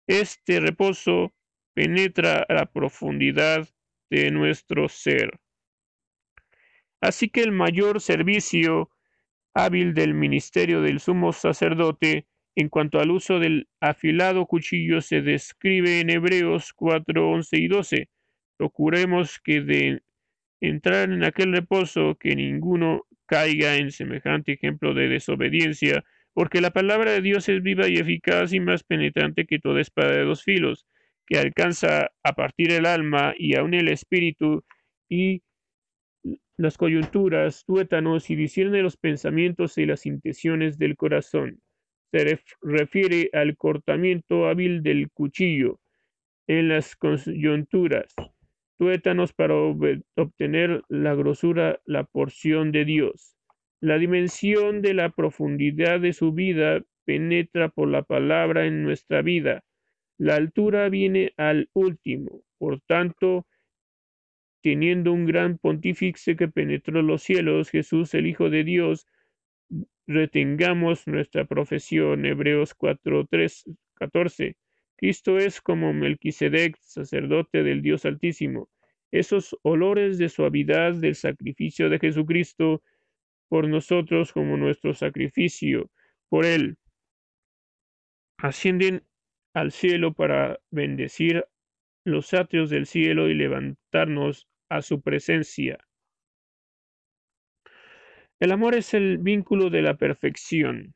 este 0.08 0.60
reposo 0.60 1.34
penetra 1.74 2.46
a 2.48 2.53
la 2.53 2.65
profundidad 2.65 3.67
de 4.10 4.32
nuestro 4.32 4.88
ser. 4.89 5.39
Así 7.01 7.29
que 7.29 7.41
el 7.41 7.51
mayor 7.51 8.00
servicio 8.00 8.89
hábil 9.53 9.93
del 9.93 10.13
ministerio 10.13 10.82
del 10.82 11.00
sumo 11.00 11.34
sacerdote 11.34 12.27
en 12.55 12.70
cuanto 12.70 13.00
al 13.00 13.12
uso 13.12 13.39
del 13.39 13.67
afilado 13.79 14.46
cuchillo 14.46 15.01
se 15.01 15.22
describe 15.22 16.00
en 16.00 16.10
Hebreos 16.12 16.72
4, 16.74 17.29
11 17.29 17.58
y 17.58 17.67
12. 17.67 18.10
Procuremos 18.58 19.39
que 19.39 19.62
de 19.62 20.03
entrar 20.62 21.12
en 21.12 21.24
aquel 21.24 21.51
reposo 21.51 22.15
que 22.20 22.36
ninguno 22.36 23.05
caiga 23.25 23.77
en 23.77 23.92
semejante 23.92 24.53
ejemplo 24.53 24.94
de 24.94 25.08
desobediencia, 25.08 26.03
porque 26.34 26.62
la 26.62 26.72
palabra 26.72 27.12
de 27.12 27.22
Dios 27.22 27.48
es 27.50 27.62
viva 27.62 27.88
y 27.88 27.96
eficaz 27.96 28.53
y 28.53 28.60
más 28.60 28.84
penetrante 28.84 29.46
que 29.46 29.60
toda 29.60 29.82
espada 29.82 30.13
de 30.13 30.24
dos 30.24 30.44
filos, 30.44 30.88
que 31.25 31.38
alcanza 31.38 32.12
a 32.24 32.34
partir 32.34 32.72
el 32.72 32.86
alma 32.86 33.34
y 33.38 33.56
aun 33.56 33.74
el 33.74 33.88
espíritu 33.89 34.63
y 35.10 35.42
las 36.58 36.77
coyunturas, 36.77 37.63
tuétanos 37.65 38.30
y 38.30 38.36
discierne 38.36 38.82
los 38.82 38.98
pensamientos 38.98 39.77
y 39.77 39.86
las 39.86 40.06
intenciones 40.06 40.77
del 40.77 40.96
corazón. 40.96 41.62
Se 42.12 42.39
refiere 42.62 43.30
al 43.34 43.58
cortamiento 43.58 44.48
hábil 44.48 44.84
del 44.84 45.10
cuchillo 45.10 45.80
en 46.48 46.70
las 46.70 46.96
coyunturas 46.96 48.13
tuétanos 48.77 49.34
para 49.34 49.56
obtener 49.56 50.84
la 50.89 51.15
grosura, 51.15 51.80
la 51.86 52.03
porción 52.03 52.72
de 52.72 52.86
Dios. 52.86 53.36
La 53.80 53.98
dimensión 53.98 54.82
de 54.82 54.94
la 54.94 55.10
profundidad 55.10 56.00
de 56.00 56.13
su 56.13 56.32
vida 56.32 56.82
penetra 57.06 57.70
por 57.70 57.89
la 57.89 58.03
palabra 58.03 58.65
en 58.65 58.84
nuestra 58.84 59.22
vida. 59.22 59.63
La 60.18 60.36
altura 60.36 60.89
viene 60.89 61.34
al 61.38 61.70
último. 61.74 62.44
Por 62.58 62.80
tanto, 62.82 63.46
teniendo 64.62 65.12
un 65.12 65.25
gran 65.25 65.58
pontífice 65.58 66.36
que 66.36 66.48
penetró 66.48 67.01
los 67.01 67.24
cielos, 67.24 67.70
Jesús 67.70 68.13
el 68.13 68.27
Hijo 68.27 68.50
de 68.50 68.63
Dios, 68.63 69.06
retengamos 70.08 71.08
nuestra 71.08 71.46
profesión. 71.46 72.25
Hebreos 72.25 72.74
4, 72.74 73.27
14. 73.96 74.56
Cristo 75.04 75.38
es 75.38 75.60
como 75.60 75.92
Melquisedec, 75.92 76.78
sacerdote 76.80 77.62
del 77.62 77.82
Dios 77.82 78.06
Altísimo. 78.06 78.70
Esos 79.12 79.54
olores 79.62 80.18
de 80.18 80.30
suavidad 80.30 80.94
del 80.94 81.16
sacrificio 81.16 81.90
de 81.90 82.00
Jesucristo 82.00 82.82
por 83.50 83.68
nosotros 83.68 84.32
como 84.32 84.56
nuestro 84.56 84.94
sacrificio 84.94 85.92
por 86.30 86.46
Él 86.46 86.78
ascienden 88.38 89.04
al 89.54 89.74
cielo 89.74 90.14
para 90.14 90.62
bendecir 90.72 91.44
los 92.06 92.34
atrios 92.34 92.70
del 92.70 92.86
cielo 92.86 93.28
y 93.28 93.34
levantarnos 93.34 94.48
a 94.70 94.82
su 94.82 95.02
presencia. 95.02 95.86
El 98.40 98.54
amor 98.54 98.74
es 98.74 98.94
el 98.94 99.18
vínculo 99.18 99.70
de 99.70 99.82
la 99.82 99.98
perfección. 99.98 100.96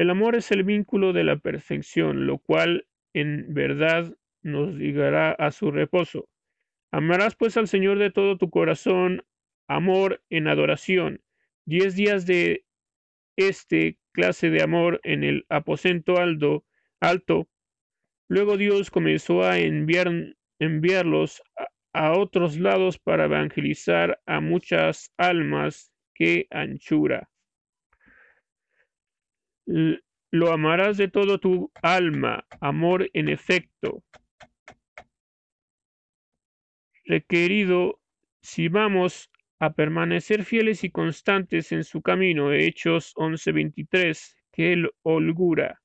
El 0.00 0.08
amor 0.08 0.34
es 0.34 0.50
el 0.50 0.64
vínculo 0.64 1.12
de 1.12 1.24
la 1.24 1.36
perfección, 1.36 2.26
lo 2.26 2.38
cual 2.38 2.86
en 3.12 3.52
verdad 3.52 4.16
nos 4.40 4.72
ligará 4.72 5.32
a 5.32 5.50
su 5.50 5.70
reposo. 5.70 6.26
Amarás 6.90 7.36
pues 7.36 7.58
al 7.58 7.68
Señor 7.68 7.98
de 7.98 8.10
todo 8.10 8.38
tu 8.38 8.48
corazón, 8.48 9.26
amor 9.68 10.24
en 10.30 10.48
adoración. 10.48 11.20
Diez 11.66 11.96
días 11.96 12.24
de 12.24 12.64
este 13.36 13.98
clase 14.12 14.48
de 14.48 14.62
amor 14.62 15.02
en 15.04 15.22
el 15.22 15.44
aposento 15.50 16.16
alto, 16.16 16.64
alto. 16.98 17.50
Luego 18.26 18.56
Dios 18.56 18.90
comenzó 18.90 19.42
a 19.42 19.58
enviar, 19.58 20.10
enviarlos 20.58 21.42
a, 21.92 22.12
otros 22.12 22.58
lados 22.58 22.98
para 22.98 23.26
evangelizar 23.26 24.18
a 24.24 24.40
muchas 24.40 25.12
almas. 25.18 25.92
¡Qué 26.14 26.46
anchura! 26.48 27.29
Lo 30.32 30.52
amarás 30.52 30.96
de 30.96 31.08
todo 31.08 31.38
tu 31.38 31.70
alma, 31.82 32.44
amor 32.60 33.10
en 33.12 33.28
efecto. 33.28 34.02
Requerido, 37.04 38.00
si 38.42 38.68
vamos 38.68 39.30
a 39.60 39.74
permanecer 39.74 40.44
fieles 40.44 40.84
y 40.84 40.90
constantes 40.90 41.70
en 41.72 41.84
su 41.84 42.02
camino. 42.02 42.52
Hechos 42.52 43.12
11:23, 43.16 44.36
que 44.52 44.72
él 44.72 44.90
holgura. 45.02 45.80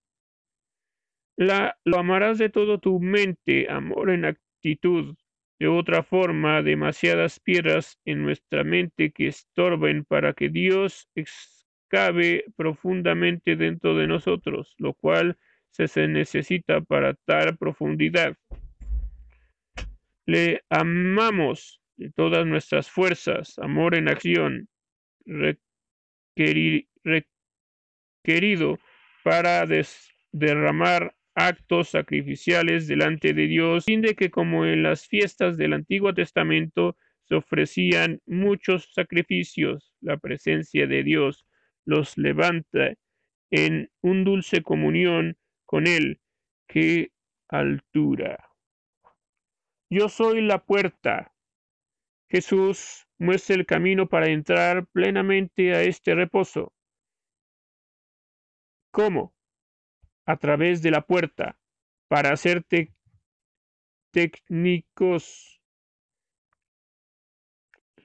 La, 1.38 1.78
lo 1.84 2.00
amarás 2.00 2.38
de 2.38 2.50
todo 2.50 2.80
tu 2.80 3.00
mente, 3.00 3.70
amor 3.70 4.10
en 4.10 4.26
actitud. 4.26 5.16
De 5.60 5.68
otra 5.68 6.04
forma, 6.04 6.62
demasiadas 6.62 7.40
piedras 7.40 8.00
en 8.06 8.24
nuestra 8.24 8.64
mente 8.64 9.12
que 9.12 9.28
estorben 9.28 10.06
para 10.06 10.34
que 10.34 10.50
Dios 10.50 11.10
excave 11.86 12.46
profundamente 12.56 13.56
dentro 13.56 13.96
de 13.96 14.08
nosotros, 14.08 14.76
lo 14.78 14.94
cual 14.94 15.38
se, 15.72 16.08
necesita 16.08 16.82
para 16.82 17.14
tal 17.26 17.58
profundidad. 17.58 18.36
Le 20.26 20.64
amamos 20.70 21.82
de 21.98 22.12
todas 22.12 22.46
nuestras 22.46 22.90
fuerzas, 22.90 23.60
amor 23.60 23.96
en 23.96 24.10
acción, 24.10 24.68
requerido 28.24 28.80
para 29.24 29.66
derramar 30.32 31.16
actos 31.36 31.90
sacrificiales 31.90 32.88
delante 32.88 33.34
de 33.34 33.48
Dios, 33.48 33.84
sin 33.86 34.02
de 34.02 34.16
que 34.16 34.32
como 34.32 34.66
en 34.66 34.84
las 34.84 35.08
fiestas 35.08 35.58
del 35.58 35.74
Antiguo 35.74 36.14
Testamento 36.14 36.98
se 37.26 37.36
ofrecían 37.36 38.22
muchos 38.26 38.92
sacrificios, 38.94 39.94
la 40.00 40.18
presencia 40.18 40.88
de 40.88 41.04
Dios 41.04 41.46
los 41.86 42.18
levanta 42.18 42.96
en 43.52 43.92
un 44.02 44.24
dulce 44.24 44.62
comunión 44.64 45.38
con 45.66 45.88
Él. 45.88 46.20
¡Qué 46.68 47.12
altura! 47.48 48.50
Yo 49.90 50.10
soy 50.10 50.42
la 50.42 50.66
puerta. 50.66 51.34
Jesús 52.28 53.08
muestra 53.18 53.56
el 53.56 53.66
camino 53.66 54.10
para 54.10 54.30
entrar 54.30 54.88
plenamente 54.88 55.74
a 55.74 55.84
este 55.84 56.16
reposo. 56.16 56.74
¿Cómo? 58.92 59.34
A 60.26 60.38
través 60.38 60.82
de 60.82 60.92
la 60.92 61.02
puerta, 61.02 61.60
para 62.08 62.32
hacerte 62.32 62.94
técnicos. 64.12 65.62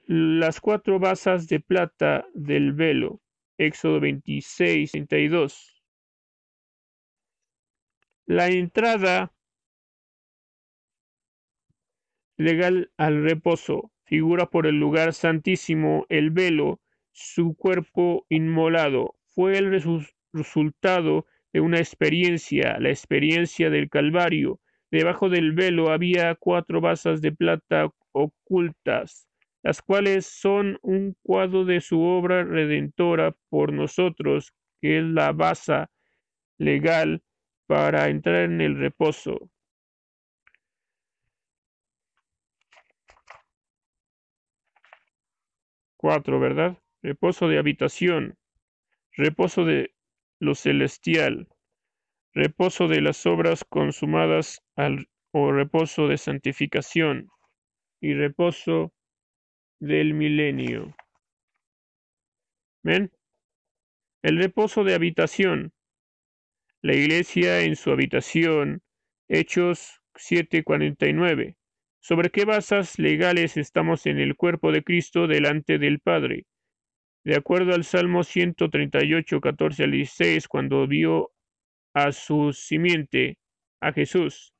Las 0.05 0.59
cuatro 0.59 0.99
basas 0.99 1.47
de 1.47 1.59
plata 1.61 2.27
del 2.33 2.73
velo. 2.73 3.21
Éxodo 3.61 3.99
26, 3.99 4.91
32. 4.91 5.83
La 8.25 8.47
entrada 8.47 9.31
legal 12.37 12.91
al 12.97 13.23
reposo 13.23 13.91
figura 14.03 14.47
por 14.47 14.65
el 14.65 14.79
lugar 14.79 15.13
santísimo 15.13 16.05
el 16.09 16.31
velo, 16.31 16.81
su 17.11 17.55
cuerpo 17.55 18.25
inmolado, 18.29 19.15
fue 19.35 19.57
el 19.57 19.71
resultado 20.33 21.27
de 21.53 21.61
una 21.61 21.77
experiencia, 21.77 22.79
la 22.79 22.89
experiencia 22.89 23.69
del 23.69 23.89
Calvario. 23.89 24.59
Debajo 24.89 25.29
del 25.29 25.51
velo 25.53 25.91
había 25.91 26.33
cuatro 26.35 26.81
basas 26.81 27.21
de 27.21 27.31
plata 27.31 27.91
ocultas, 28.11 29.27
las 29.63 29.81
cuales 29.81 30.25
son 30.25 30.79
un 30.81 31.15
cuadro 31.21 31.65
de 31.65 31.81
su 31.81 32.01
obra 32.01 32.43
redentora 32.43 33.35
por 33.49 33.73
nosotros, 33.73 34.53
que 34.81 34.97
es 34.99 35.03
la 35.03 35.31
base 35.31 35.85
legal 36.57 37.21
para 37.67 38.09
entrar 38.09 38.43
en 38.43 38.61
el 38.61 38.77
reposo. 38.77 39.51
4, 46.01 46.39
¿verdad? 46.39 46.77
Reposo 47.03 47.47
de 47.47 47.59
habitación, 47.59 48.35
reposo 49.15 49.65
de 49.65 49.93
lo 50.39 50.55
celestial, 50.55 51.47
reposo 52.33 52.87
de 52.87 53.01
las 53.01 53.25
obras 53.27 53.63
consumadas 53.63 54.63
al, 54.75 55.07
o 55.31 55.51
reposo 55.51 56.07
de 56.07 56.17
santificación 56.17 57.29
y 58.01 58.15
reposo 58.15 58.93
del 59.81 60.13
milenio. 60.13 60.95
¿Ven? 62.83 63.11
El 64.21 64.37
reposo 64.37 64.83
de 64.83 64.93
habitación. 64.93 65.73
La 66.83 66.93
iglesia 66.93 67.61
en 67.61 67.75
su 67.75 67.91
habitación. 67.91 68.83
Hechos 69.27 70.01
7:49. 70.13 71.55
¿Sobre 71.99 72.29
qué 72.29 72.45
basas 72.45 72.99
legales 72.99 73.57
estamos 73.57 74.05
en 74.05 74.19
el 74.19 74.35
cuerpo 74.35 74.71
de 74.71 74.83
Cristo 74.83 75.27
delante 75.27 75.79
del 75.79 75.99
Padre? 75.99 76.45
De 77.23 77.35
acuerdo 77.35 77.73
al 77.73 77.83
Salmo 77.83 78.23
138, 78.23 79.41
14 79.41 79.83
al 79.83 79.91
16, 79.91 80.47
cuando 80.47 80.87
vio 80.87 81.31
a 81.93 82.11
su 82.11 82.53
simiente, 82.53 83.37
a 83.79 83.93
Jesús, 83.93 84.53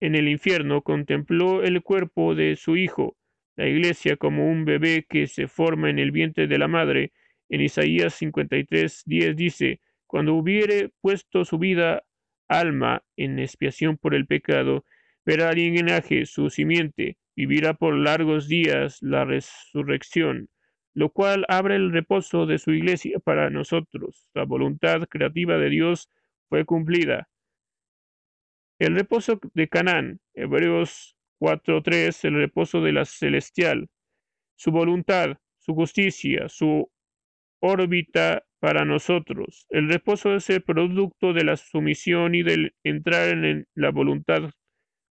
en 0.00 0.14
el 0.14 0.28
infierno, 0.28 0.82
contempló 0.82 1.62
el 1.62 1.82
cuerpo 1.82 2.34
de 2.34 2.56
su 2.56 2.76
Hijo, 2.76 3.16
la 3.56 3.68
iglesia, 3.68 4.16
como 4.16 4.48
un 4.48 4.64
bebé 4.64 5.06
que 5.08 5.26
se 5.26 5.48
forma 5.48 5.90
en 5.90 5.98
el 5.98 6.10
vientre 6.10 6.46
de 6.46 6.58
la 6.58 6.68
madre. 6.68 7.12
En 7.48 7.60
Isaías 7.60 8.14
53, 8.14 9.02
10 9.06 9.36
dice, 9.36 9.80
cuando 10.06 10.34
hubiere 10.34 10.90
puesto 11.00 11.44
su 11.44 11.58
vida 11.58 12.04
alma 12.48 13.02
en 13.16 13.38
expiación 13.38 13.96
por 13.96 14.14
el 14.14 14.26
pecado, 14.26 14.84
verá 15.24 15.50
el 15.50 15.56
linaje 15.56 16.26
su 16.26 16.50
simiente, 16.50 17.16
vivirá 17.36 17.74
por 17.74 17.96
largos 17.96 18.48
días 18.48 18.98
la 19.02 19.24
resurrección, 19.24 20.48
lo 20.92 21.10
cual 21.10 21.44
abre 21.48 21.76
el 21.76 21.92
reposo 21.92 22.46
de 22.46 22.58
su 22.58 22.72
iglesia 22.72 23.18
para 23.18 23.50
nosotros. 23.50 24.28
La 24.34 24.44
voluntad 24.44 25.02
creativa 25.08 25.58
de 25.58 25.70
Dios 25.70 26.08
fue 26.48 26.64
cumplida. 26.64 27.28
El 28.78 28.94
reposo 28.94 29.40
de 29.54 29.68
Canaán, 29.68 30.20
Hebreos 30.34 31.13
4.3, 31.40 32.24
el 32.24 32.34
reposo 32.34 32.80
de 32.80 32.92
la 32.92 33.04
celestial, 33.04 33.88
su 34.56 34.70
voluntad, 34.70 35.36
su 35.58 35.74
justicia, 35.74 36.48
su 36.48 36.90
órbita 37.60 38.44
para 38.60 38.84
nosotros. 38.84 39.66
El 39.70 39.88
reposo 39.88 40.34
es 40.34 40.48
el 40.50 40.62
producto 40.62 41.32
de 41.32 41.44
la 41.44 41.56
sumisión 41.56 42.34
y 42.34 42.42
del 42.42 42.74
entrar 42.82 43.28
en 43.28 43.66
la 43.74 43.90
voluntad 43.90 44.50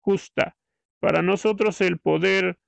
justa. 0.00 0.56
Para 1.00 1.22
nosotros 1.22 1.80
el 1.80 1.98
poder 1.98 2.58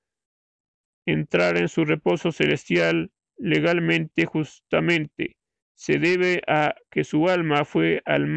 entrar 1.05 1.57
en 1.57 1.67
su 1.67 1.85
reposo 1.85 2.31
celestial 2.31 3.11
legalmente 3.37 4.25
justamente. 4.25 5.37
Se 5.75 5.97
debe 5.97 6.41
a 6.47 6.75
que 6.91 7.03
su 7.03 7.27
alma 7.27 7.65
fue 7.65 8.01
al 8.05 8.27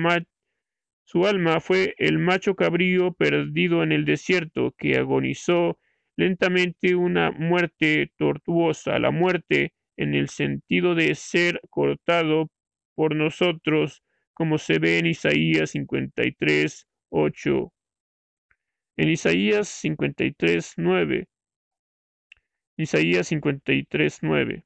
su 1.04 1.26
alma 1.26 1.60
fue 1.60 1.94
el 1.98 2.18
macho 2.18 2.54
cabrío 2.56 3.12
perdido 3.12 3.82
en 3.82 3.92
el 3.92 4.04
desierto 4.06 4.74
que 4.78 4.96
agonizó 4.96 5.78
lentamente 6.16 6.94
una 6.94 7.30
muerte 7.30 8.10
tortuosa, 8.16 8.98
la 8.98 9.10
muerte 9.10 9.74
en 9.96 10.14
el 10.14 10.28
sentido 10.28 10.94
de 10.94 11.14
ser 11.14 11.60
cortado 11.70 12.50
por 12.94 13.14
nosotros, 13.14 14.02
como 14.32 14.58
se 14.58 14.78
ve 14.78 14.98
en 14.98 15.06
Isaías 15.06 15.70
53, 15.70 16.88
8. 17.10 17.72
En 18.96 19.08
Isaías 19.08 19.68
53, 19.68 20.74
9. 20.78 21.28
Isaías 22.76 23.28
53, 23.28 24.18
9. 24.22 24.64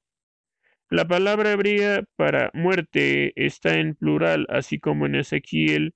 La 0.91 1.07
palabra 1.07 1.53
hebrea 1.53 2.05
para 2.17 2.51
muerte 2.55 3.33
está 3.37 3.79
en 3.79 3.95
plural, 3.95 4.47
así 4.49 4.79
como 4.79 5.05
en 5.05 5.17
Ezequiel 5.17 5.95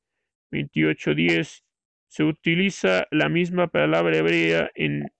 28:10 0.52 1.64
se 2.08 2.24
utiliza 2.24 3.06
la 3.10 3.28
misma 3.28 3.68
palabra 3.68 4.18
hebrea 4.18 4.70
en 4.74 5.10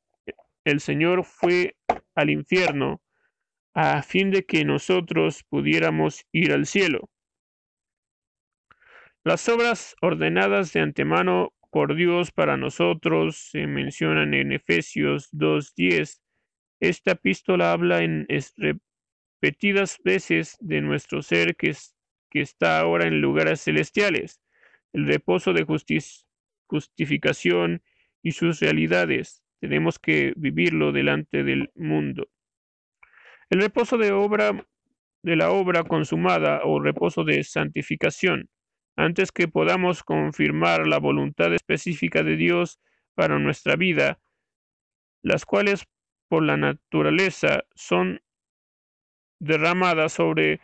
el 0.65 0.81
Señor 0.81 1.25
fue 1.25 1.75
al 2.15 2.31
infierno 2.31 3.03
a 3.75 4.03
fin 4.03 4.31
de 4.31 4.45
que 4.45 4.65
nosotros 4.65 5.43
pudiéramos 5.49 6.27
ir 6.33 6.53
al 6.53 6.67
cielo. 6.67 7.09
Las 9.25 9.49
obras 9.49 9.97
ordenadas 10.03 10.73
de 10.73 10.81
antemano 10.81 11.55
por 11.71 11.95
Dios 11.95 12.31
para 12.31 12.59
nosotros 12.59 13.49
se 13.51 13.67
mencionan 13.67 14.35
en 14.35 14.53
Efesios 14.53 15.31
2:10. 15.33 16.21
Esta 16.81 17.13
epístola 17.13 17.73
habla 17.73 18.03
en 18.03 18.27
repetidas 18.59 19.99
veces 20.05 20.59
de 20.61 20.83
nuestro 20.83 21.23
ser 21.23 21.57
que, 21.57 21.75
que 22.31 22.43
está 22.43 22.81
ahora 22.81 23.07
en 23.07 23.21
lugares 23.23 23.63
celestiales 23.63 24.43
el 24.93 25.07
reposo 25.07 25.53
de 25.53 25.65
justificación 26.67 27.83
y 28.23 28.33
sus 28.33 28.61
realidades. 28.61 29.43
Tenemos 29.61 29.99
que 29.99 30.33
vivirlo 30.37 30.93
delante 30.93 31.45
del 31.45 31.71
mundo. 31.75 32.29
El 33.51 33.61
reposo 33.61 33.99
de 33.99 34.13
obra 34.13 34.67
de 35.23 35.37
la 35.37 35.51
obra 35.51 35.85
consumada 35.85 36.63
o 36.65 36.81
reposo 36.81 37.25
de 37.25 37.45
santificación, 37.45 38.51
antes 38.97 39.31
que 39.33 39.49
podamos 39.49 40.03
confirmar 40.03 40.87
la 40.87 40.99
voluntad 40.99 41.55
específica 41.55 42.23
de 42.23 42.37
Dios 42.37 42.81
para 43.15 43.39
nuestra 43.39 43.77
vida, 43.77 44.21
las 45.23 45.45
cuales 45.45 45.87
por 46.29 46.43
la 46.43 46.57
naturaleza 46.57 47.65
son 47.75 48.21
derramadas 49.39 50.13
sobre 50.13 50.61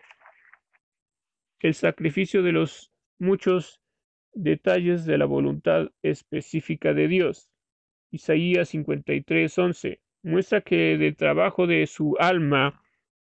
el 1.60 1.74
sacrificio 1.74 2.42
de 2.42 2.52
los 2.52 2.92
muchos 3.18 3.80
Detalles 4.40 5.04
de 5.04 5.18
la 5.18 5.24
voluntad 5.24 5.88
específica 6.00 6.94
de 6.94 7.08
Dios. 7.08 7.50
Isaías 8.12 8.72
53:11 8.72 9.98
muestra 10.22 10.60
que 10.60 10.96
del 10.96 11.16
trabajo 11.16 11.66
de 11.66 11.84
su 11.88 12.14
alma 12.20 12.80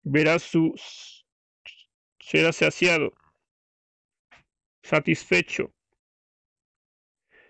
verá 0.03 0.39
su 0.39 0.75
será 2.19 2.53
saciado, 2.53 3.15
satisfecho. 4.83 5.73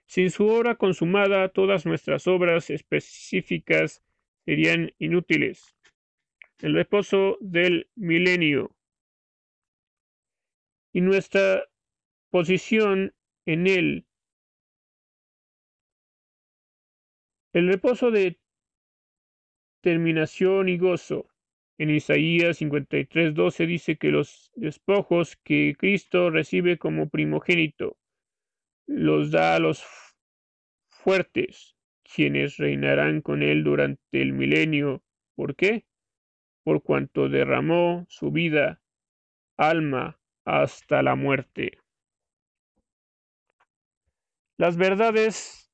Sin 0.06 0.30
su 0.30 0.46
obra 0.46 0.76
consumada, 0.76 1.48
todas 1.48 1.84
nuestras 1.86 2.28
obras 2.28 2.70
específicas 2.70 4.00
serían 4.44 4.94
inútiles. 5.00 5.76
El 6.60 6.74
reposo 6.74 7.36
del 7.40 7.90
milenio 7.96 8.76
y 10.92 11.00
nuestra 11.00 11.64
posición 12.30 13.12
en 13.46 13.66
él 13.66 14.07
el 17.53 17.68
reposo 17.68 18.11
de 18.11 18.38
terminación 19.81 20.68
y 20.68 20.79
gozo. 20.79 21.26
En 21.79 21.90
Isaías 21.90 22.59
53:12 22.59 23.66
dice 23.66 23.96
que 23.96 24.11
los 24.11 24.53
despojos 24.55 25.37
que 25.37 25.74
Cristo 25.79 26.31
recibe 26.31 26.76
como 26.79 27.09
primogénito 27.09 27.96
los 28.87 29.31
da 29.31 29.55
a 29.55 29.61
los 29.61 29.85
fuertes, 30.88 31.76
quienes 32.03 32.57
reinarán 32.57 33.22
con 33.22 33.42
él 33.42 33.64
durante 33.64 34.20
el 34.20 34.33
milenio. 34.33 35.03
¿Por 35.37 35.55
qué? 35.57 35.87
Por 36.64 36.83
cuanto 36.83 37.29
derramó 37.29 38.05
su 38.09 38.31
vida, 38.31 38.83
alma, 39.57 40.20
hasta 40.44 41.03
la 41.03 41.14
muerte. 41.14 41.79
Las 44.61 44.77
verdades 44.77 45.73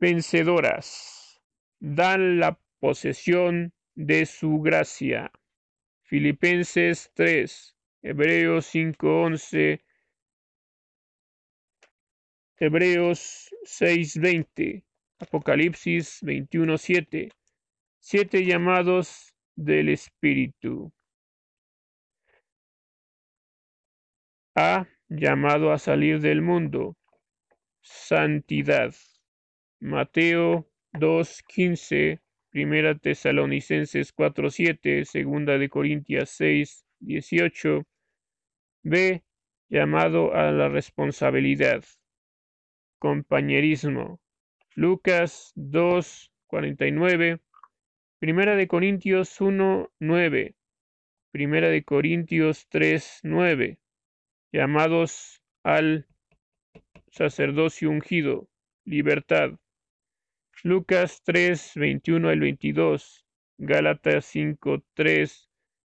vencedoras 0.00 1.40
dan 1.78 2.40
la 2.40 2.58
posesión 2.80 3.72
de 3.94 4.26
su 4.26 4.60
gracia. 4.60 5.30
Filipenses 6.02 7.12
3, 7.14 7.76
Hebreos 8.02 8.66
5:11, 8.66 9.80
Hebreos 12.58 13.54
6:20, 13.62 14.84
Apocalipsis 15.20 16.20
21:7, 16.20 17.30
siete 18.00 18.44
llamados 18.44 19.36
del 19.54 19.90
Espíritu. 19.90 20.92
Ha 24.56 24.88
llamado 25.08 25.70
a 25.70 25.78
salir 25.78 26.20
del 26.20 26.42
mundo 26.42 26.96
santidad. 27.82 28.94
Mateo 29.80 30.68
2.15, 30.94 32.20
Primera 32.50 32.96
Tesalonicenses 32.96 34.14
4.7, 34.14 35.04
Segunda 35.04 35.58
de 35.58 35.68
Corintias 35.68 36.40
6.18. 36.40 37.84
B. 38.84 39.22
Llamado 39.68 40.34
a 40.34 40.50
la 40.52 40.68
responsabilidad. 40.68 41.84
Compañerismo. 42.98 44.20
Lucas 44.74 45.52
2.49, 45.56 47.40
Primera 48.18 48.56
de 48.56 48.68
Corintios 48.68 49.40
1.9, 49.40 50.54
Primera 51.30 51.68
de 51.68 51.84
Corintios 51.84 52.68
3.9. 52.70 53.78
Llamados 54.50 55.42
al 55.62 56.06
sacerdocio 57.12 57.90
ungido, 57.90 58.48
libertad. 58.84 59.52
Lucas 60.64 61.22
3, 61.24 61.72
21 61.76 62.28
al 62.28 62.40
22, 62.40 63.26
Gálatas 63.58 64.24
5, 64.26 64.82
3, 64.94 65.50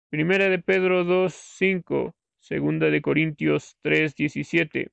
Primera 0.08 0.48
de 0.48 0.58
Pedro 0.58 1.04
2, 1.04 1.32
5, 1.32 2.16
Segunda 2.38 2.90
de 2.90 3.02
Corintios 3.02 3.76
3, 3.82 4.14
17. 4.14 4.90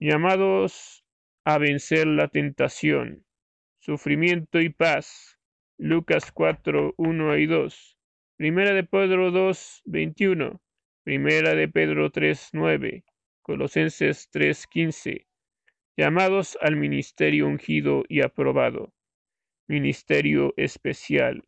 Llamados 0.00 1.04
a 1.44 1.58
vencer 1.58 2.06
la 2.06 2.28
tentación, 2.28 3.26
sufrimiento 3.80 4.60
y 4.60 4.70
paz. 4.70 5.38
Lucas 5.76 6.32
4, 6.32 6.94
1 6.96 7.36
y 7.36 7.46
2. 7.46 7.98
Primera 8.36 8.72
de 8.72 8.84
Pedro 8.84 9.30
2, 9.30 9.82
21. 9.84 10.60
Primera 11.04 11.54
de 11.54 11.68
Pedro 11.68 12.10
3, 12.10 12.48
9. 12.52 13.04
Colosenses 13.48 14.28
3:15, 14.30 15.26
llamados 15.96 16.58
al 16.60 16.76
ministerio 16.76 17.46
ungido 17.46 18.04
y 18.06 18.20
aprobado, 18.20 18.92
ministerio 19.66 20.52
especial. 20.58 21.42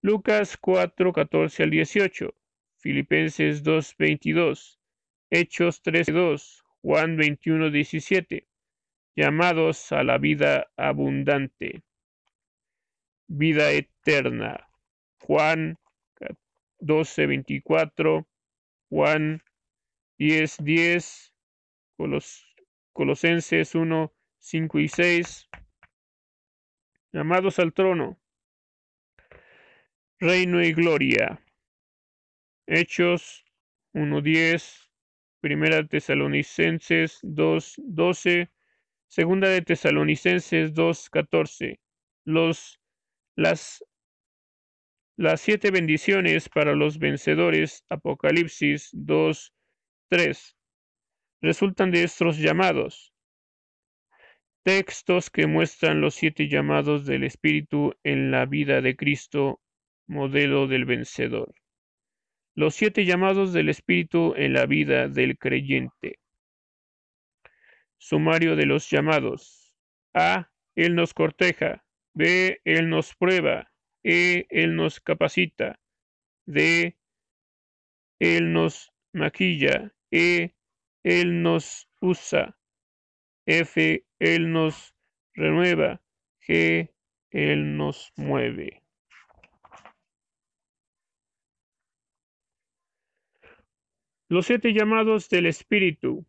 Lucas 0.00 0.56
4:14 0.56 1.64
al 1.64 1.70
18, 1.70 2.34
Filipenses 2.78 3.62
2:22, 3.62 4.78
Hechos 5.28 5.82
13:2, 5.82 6.64
Juan 6.80 7.18
21:17, 7.18 8.48
llamados 9.14 9.92
a 9.92 10.04
la 10.04 10.16
vida 10.16 10.70
abundante, 10.78 11.82
vida 13.26 13.70
eterna. 13.72 14.66
Juan 15.20 15.76
12:24, 16.80 18.26
Juan 18.88 19.42
10, 20.18 20.56
10, 20.64 21.34
Colosenses 22.92 23.74
1, 23.74 24.12
5 24.40 24.78
y 24.80 24.88
6, 24.88 25.48
llamados 27.12 27.58
al 27.58 27.72
trono, 27.72 28.20
reino 30.18 30.62
y 30.62 30.72
gloria. 30.72 31.40
Hechos 32.66 33.44
1, 33.94 34.20
10, 34.20 34.90
Primera 35.40 35.86
Tesalonicenses 35.86 37.20
2, 37.22 37.74
12, 37.78 38.50
Segunda 39.06 39.48
de 39.48 39.62
Tesalonicenses 39.62 40.74
2, 40.74 41.10
14. 41.10 41.80
Los 42.24 42.80
Las, 43.36 43.84
las 45.16 45.40
siete 45.40 45.70
bendiciones 45.70 46.48
para 46.48 46.74
los 46.74 46.98
vencedores, 46.98 47.84
Apocalipsis 47.88 48.90
2, 48.92 49.54
3, 50.08 50.56
resultan 51.42 51.90
de 51.90 52.04
estos 52.04 52.38
llamados. 52.38 53.12
Textos 54.62 55.28
que 55.30 55.46
muestran 55.46 56.00
los 56.00 56.14
siete 56.14 56.48
llamados 56.48 57.04
del 57.04 57.24
Espíritu 57.24 57.94
en 58.04 58.30
la 58.30 58.46
vida 58.46 58.80
de 58.80 58.96
Cristo, 58.96 59.60
modelo 60.06 60.66
del 60.66 60.86
vencedor. 60.86 61.54
Los 62.54 62.74
siete 62.74 63.04
llamados 63.04 63.52
del 63.52 63.68
Espíritu 63.68 64.34
en 64.36 64.54
la 64.54 64.66
vida 64.66 65.08
del 65.08 65.38
creyente. 65.38 66.18
Sumario 67.98 68.56
de 68.56 68.66
los 68.66 68.88
llamados. 68.90 69.76
A. 70.14 70.50
Él 70.74 70.94
nos 70.94 71.12
corteja. 71.12 71.84
B. 72.14 72.60
Él 72.64 72.88
nos 72.88 73.14
prueba. 73.14 73.70
E. 74.02 74.46
Él 74.50 74.74
nos 74.74 75.00
capacita. 75.00 75.78
D. 76.46 76.96
Él 78.18 78.52
nos 78.52 78.90
maquilla. 79.12 79.92
E. 80.10 80.54
Él 81.02 81.42
nos 81.42 81.88
usa. 82.00 82.56
F. 83.46 84.04
Él 84.18 84.52
nos 84.52 84.94
renueva. 85.34 86.02
G. 86.46 86.90
Él 87.30 87.76
nos 87.76 88.12
mueve. 88.16 88.82
Los 94.30 94.46
siete 94.46 94.74
llamados 94.74 95.30
del 95.30 95.46
Espíritu. 95.46 96.26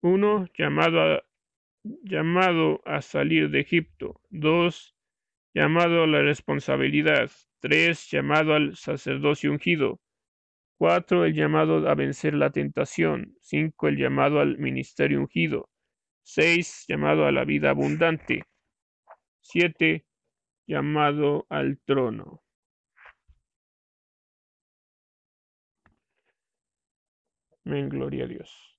Uno, 0.00 0.46
llamado 0.56 1.00
a, 1.00 1.24
llamado 1.82 2.82
a 2.84 3.02
salir 3.02 3.50
de 3.50 3.60
Egipto. 3.60 4.20
Dos, 4.30 4.94
llamado 5.54 6.04
a 6.04 6.06
la 6.06 6.22
responsabilidad. 6.22 7.30
Tres, 7.60 8.08
llamado 8.10 8.54
al 8.54 8.76
sacerdocio 8.76 9.50
ungido. 9.50 10.00
Cuatro, 10.78 11.24
el 11.24 11.34
llamado 11.34 11.88
a 11.88 11.94
vencer 11.94 12.34
la 12.34 12.50
tentación. 12.50 13.34
Cinco, 13.40 13.88
el 13.88 13.96
llamado 13.96 14.40
al 14.40 14.58
ministerio 14.58 15.20
ungido. 15.20 15.70
Seis, 16.22 16.84
llamado 16.88 17.26
a 17.26 17.32
la 17.32 17.44
vida 17.44 17.70
abundante. 17.70 18.44
Siete, 19.40 20.04
llamado 20.66 21.46
al 21.48 21.78
trono. 21.86 22.42
Men, 27.64 27.88
gloria 27.88 28.24
a 28.24 28.28
Dios. 28.28 28.78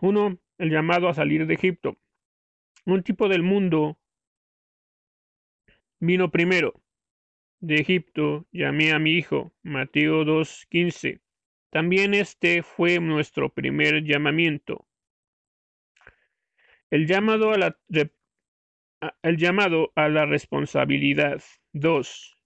Uno, 0.00 0.38
el 0.58 0.70
llamado 0.70 1.08
a 1.08 1.14
salir 1.14 1.46
de 1.46 1.54
Egipto. 1.54 1.96
Un 2.86 3.02
tipo 3.02 3.28
del 3.28 3.42
mundo 3.42 3.98
vino 6.02 6.30
primero. 6.30 6.74
De 7.60 7.76
Egipto 7.76 8.46
llamé 8.50 8.92
a 8.92 8.98
mi 8.98 9.12
hijo. 9.12 9.52
Mateo 9.62 10.24
2.15. 10.24 11.20
También 11.70 12.12
este 12.12 12.62
fue 12.62 12.98
nuestro 12.98 13.50
primer 13.54 14.02
llamamiento. 14.02 14.86
El 16.90 17.06
llamado 17.06 17.52
a 17.52 17.58
la, 17.58 17.78
el 19.22 19.36
llamado 19.36 19.92
a 19.94 20.08
la 20.08 20.26
responsabilidad. 20.26 21.40
2. 21.72 22.36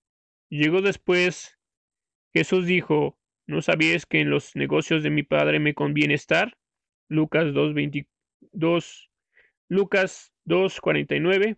Llegó 0.51 0.83
después. 0.83 1.59
Jesús 2.35 2.66
dijo, 2.66 3.19
¿no 3.47 3.62
sabías 3.62 4.05
que 4.05 4.21
en 4.21 4.29
los 4.29 4.55
negocios 4.55 5.03
de 5.03 5.11
mi 5.11 5.23
padre 5.23 5.61
me 5.61 5.75
conviene 5.75 6.12
estar? 6.12 6.59
Lucas 7.09 7.47
2.22, 7.47 9.09
Lucas 9.69 10.35
2.49. 10.45 11.57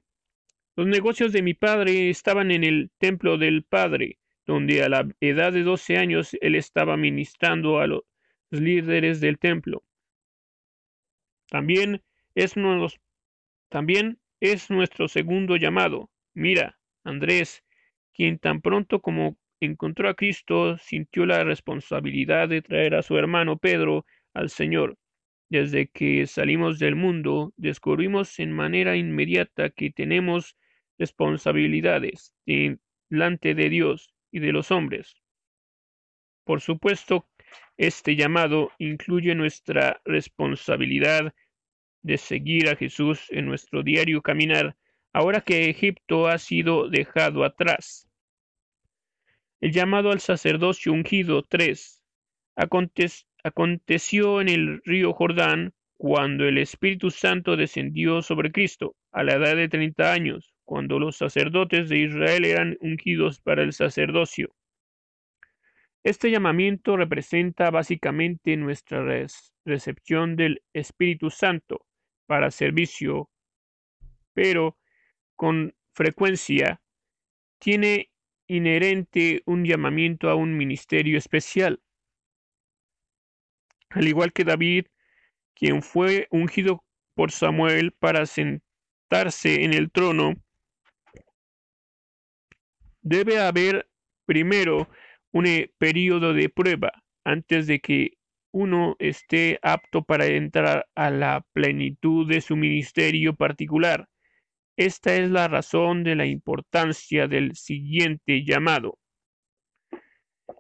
Los 0.79 0.87
negocios 0.87 1.33
de 1.33 1.43
mi 1.43 1.55
padre 1.55 2.09
estaban 2.09 2.53
en 2.53 2.63
el 2.63 2.93
templo 2.99 3.37
del 3.37 3.65
Padre, 3.65 4.21
donde 4.47 4.85
a 4.85 4.89
la 4.89 5.09
edad 5.19 5.53
de 5.53 5.65
12 5.65 5.99
años 5.99 6.37
él 6.41 6.55
estaba 6.55 6.97
ministrando 6.97 7.81
a 7.81 7.89
los 7.89 8.05
líderes 8.51 9.21
del 9.21 9.41
templo. 9.41 9.83
También 11.51 12.01
es, 12.37 12.55
también 13.69 14.21
es 14.39 14.71
nuestro 14.71 15.09
segundo 15.09 15.57
llamado. 15.57 16.13
Mira, 16.33 16.79
Andrés, 17.03 17.65
quien 18.15 18.39
tan 18.39 18.61
pronto 18.61 19.01
como 19.01 19.37
encontró 19.59 20.09
a 20.09 20.15
Cristo 20.15 20.79
sintió 20.79 21.27
la 21.27 21.43
responsabilidad 21.43 22.49
de 22.49 22.63
traer 22.63 22.95
a 22.95 23.03
su 23.03 23.19
hermano 23.19 23.59
Pedro 23.59 24.07
al 24.33 24.49
Señor. 24.49 24.97
Desde 25.51 25.89
que 25.89 26.25
salimos 26.29 26.79
del 26.79 26.95
mundo, 26.95 27.53
descubrimos 27.57 28.39
en 28.39 28.53
manera 28.53 28.95
inmediata 28.95 29.71
que 29.71 29.91
tenemos 29.91 30.57
responsabilidades 30.99 32.35
delante 32.45 33.55
de 33.55 33.69
Dios 33.69 34.15
y 34.31 34.41
de 34.41 34.53
los 34.53 34.71
hombres. 34.71 35.17
Por 36.45 36.61
supuesto, 36.61 37.29
este 37.77 38.17
llamado 38.17 38.73
incluye 38.79 39.35
nuestra 39.35 40.01
responsabilidad 40.05 41.35
de 42.03 42.19
seguir 42.19 42.69
a 42.69 42.77
Jesús 42.77 43.27
en 43.31 43.47
nuestro 43.47 43.83
diario 43.83 44.23
caminar, 44.23 44.77
ahora 45.13 45.41
que 45.41 45.71
Egipto 45.71 46.27
ha 46.27 46.39
sido 46.39 46.89
dejado 46.89 47.45
atrás. 47.45 48.09
El 49.61 49.73
llamado 49.73 50.11
al 50.11 50.21
sacerdocio 50.21 50.93
ungido 50.93 51.43
3. 51.43 52.03
Aconteció 53.45 54.41
en 54.41 54.49
el 54.49 54.81
río 54.85 55.13
Jordán 55.13 55.75
cuando 55.97 56.45
el 56.47 56.59
Espíritu 56.59 57.11
Santo 57.11 57.57
descendió 57.57 58.23
sobre 58.23 58.53
Cristo 58.53 58.95
a 59.13 59.25
la 59.25 59.35
edad 59.35 59.57
de 59.57 59.69
treinta 59.69 60.13
años, 60.13 60.55
cuando 60.69 60.99
los 60.99 61.17
sacerdotes 61.17 61.89
de 61.89 61.97
Israel 61.97 62.45
eran 62.45 62.77
ungidos 62.83 63.41
para 63.41 63.63
el 63.63 63.73
sacerdocio. 63.73 64.55
Este 66.05 66.31
llamamiento 66.31 66.99
representa 66.99 67.71
básicamente 67.71 68.55
nuestra 68.59 69.03
recepción 69.65 70.37
del 70.37 70.63
Espíritu 70.75 71.31
Santo 71.31 71.87
para 72.27 72.51
servicio, 72.51 73.31
pero 74.35 74.77
con 75.37 75.75
frecuencia 75.95 76.83
tiene 77.59 78.11
inherente 78.47 79.41
un 79.47 79.65
llamamiento 79.65 80.29
a 80.29 80.35
un 80.35 80.55
ministerio 80.55 81.17
especial. 81.17 81.81
Al 83.89 84.07
igual 84.07 84.35
que 84.35 84.45
David, 84.45 84.85
quien 85.55 85.81
fue 85.81 86.29
ungido 86.31 86.85
por 87.15 87.33
Samuel 87.33 87.93
para 87.93 88.27
sentarse 88.27 89.65
en 89.65 89.73
el 89.73 89.91
trono, 89.91 90.35
debe 93.09 93.41
haber 93.41 93.89
primero 94.27 94.89
un 95.33 95.47
eh, 95.47 95.73
periodo 95.79 96.33
de 96.35 96.49
prueba 96.49 96.93
antes 97.25 97.67
de 97.67 97.81
que 97.81 98.13
uno 98.53 98.97
esté 98.99 99.59
apto 99.63 100.03
para 100.03 100.27
entrar 100.27 100.87
a 100.95 101.11
la 101.11 101.45
plenitud 101.53 102.29
de 102.29 102.41
su 102.41 102.57
ministerio 102.57 103.35
particular. 103.35 104.09
Esta 104.77 105.15
es 105.15 105.31
la 105.31 105.49
razón 105.49 106.05
de 106.05 106.15
la 106.15 106.27
importancia 106.27 107.27
del 107.27 107.57
siguiente 107.57 108.45
llamado. 108.45 108.99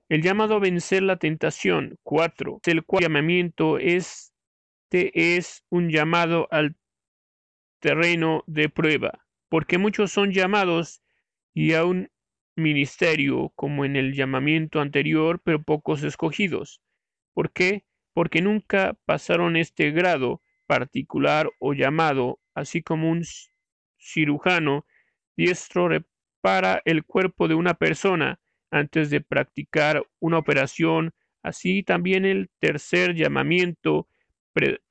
El 0.08 0.22
llamado 0.22 0.56
a 0.56 0.60
vencer 0.60 1.02
la 1.02 1.16
tentación. 1.16 1.98
4. 2.02 2.60
El 2.64 2.84
cual 2.84 3.04
llamamiento 3.04 3.78
este 3.78 5.36
es 5.36 5.64
un 5.70 5.90
llamado 5.90 6.48
al 6.50 6.76
terreno 7.80 8.42
de 8.46 8.68
prueba, 8.68 9.26
porque 9.48 9.78
muchos 9.78 10.10
son 10.10 10.32
llamados 10.32 11.00
y 11.54 11.74
a 11.74 11.84
un 11.84 12.10
ministerio 12.58 13.52
como 13.54 13.84
en 13.84 13.96
el 13.96 14.14
llamamiento 14.14 14.80
anterior, 14.80 15.40
pero 15.42 15.62
pocos 15.62 16.02
escogidos. 16.02 16.80
¿Por 17.34 17.52
qué? 17.52 17.84
Porque 18.12 18.42
nunca 18.42 18.96
pasaron 19.04 19.56
este 19.56 19.90
grado 19.90 20.42
particular 20.66 21.50
o 21.58 21.72
llamado, 21.72 22.40
así 22.54 22.82
como 22.82 23.10
un 23.10 23.22
cirujano 23.98 24.86
diestro 25.36 25.88
repara 25.88 26.82
el 26.84 27.04
cuerpo 27.04 27.48
de 27.48 27.54
una 27.54 27.74
persona 27.74 28.40
antes 28.70 29.10
de 29.10 29.20
practicar 29.20 30.04
una 30.20 30.38
operación. 30.38 31.12
Así 31.42 31.82
también 31.82 32.24
el 32.24 32.50
tercer 32.58 33.14
llamamiento 33.14 34.08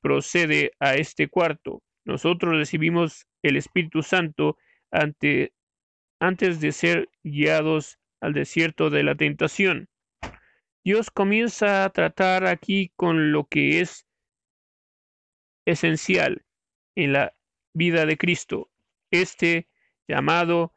procede 0.02 0.72
a 0.80 0.96
este 0.96 1.28
cuarto. 1.28 1.84
Nosotros 2.06 2.56
recibimos 2.56 3.28
el 3.44 3.58
Espíritu 3.58 4.02
Santo 4.02 4.58
ante, 4.92 5.54
antes 6.20 6.60
de 6.60 6.72
ser 6.72 7.10
guiados 7.24 8.00
al 8.20 8.34
desierto 8.34 8.90
de 8.90 9.04
la 9.04 9.16
tentación. 9.16 9.90
Dios 10.84 11.12
comienza 11.12 11.84
a 11.84 11.90
tratar 11.90 12.46
aquí 12.46 12.92
con 12.96 13.32
lo 13.32 13.46
que 13.46 13.82
es 13.82 14.08
esencial 15.66 16.46
en 16.96 17.14
la 17.14 17.34
vida 17.74 18.06
de 18.06 18.18
Cristo. 18.18 18.70
Este 19.12 19.68
llamado 20.08 20.74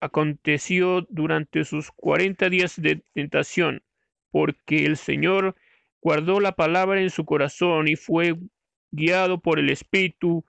aconteció 0.00 1.02
durante 1.08 1.64
sus 1.64 1.90
cuarenta 1.90 2.48
días 2.48 2.80
de 2.80 3.02
tentación, 3.14 3.82
porque 4.30 4.84
el 4.84 4.96
Señor 4.96 5.56
guardó 6.02 6.40
la 6.40 6.52
palabra 6.52 7.00
en 7.00 7.10
su 7.10 7.24
corazón 7.24 7.88
y 7.88 7.96
fue 7.96 8.36
guiado 8.90 9.40
por 9.40 9.58
el 9.58 9.70
Espíritu, 9.70 10.44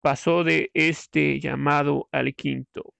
pasó 0.00 0.44
de 0.44 0.70
este 0.74 1.40
llamado 1.40 2.08
al 2.12 2.34
quinto. 2.34 2.94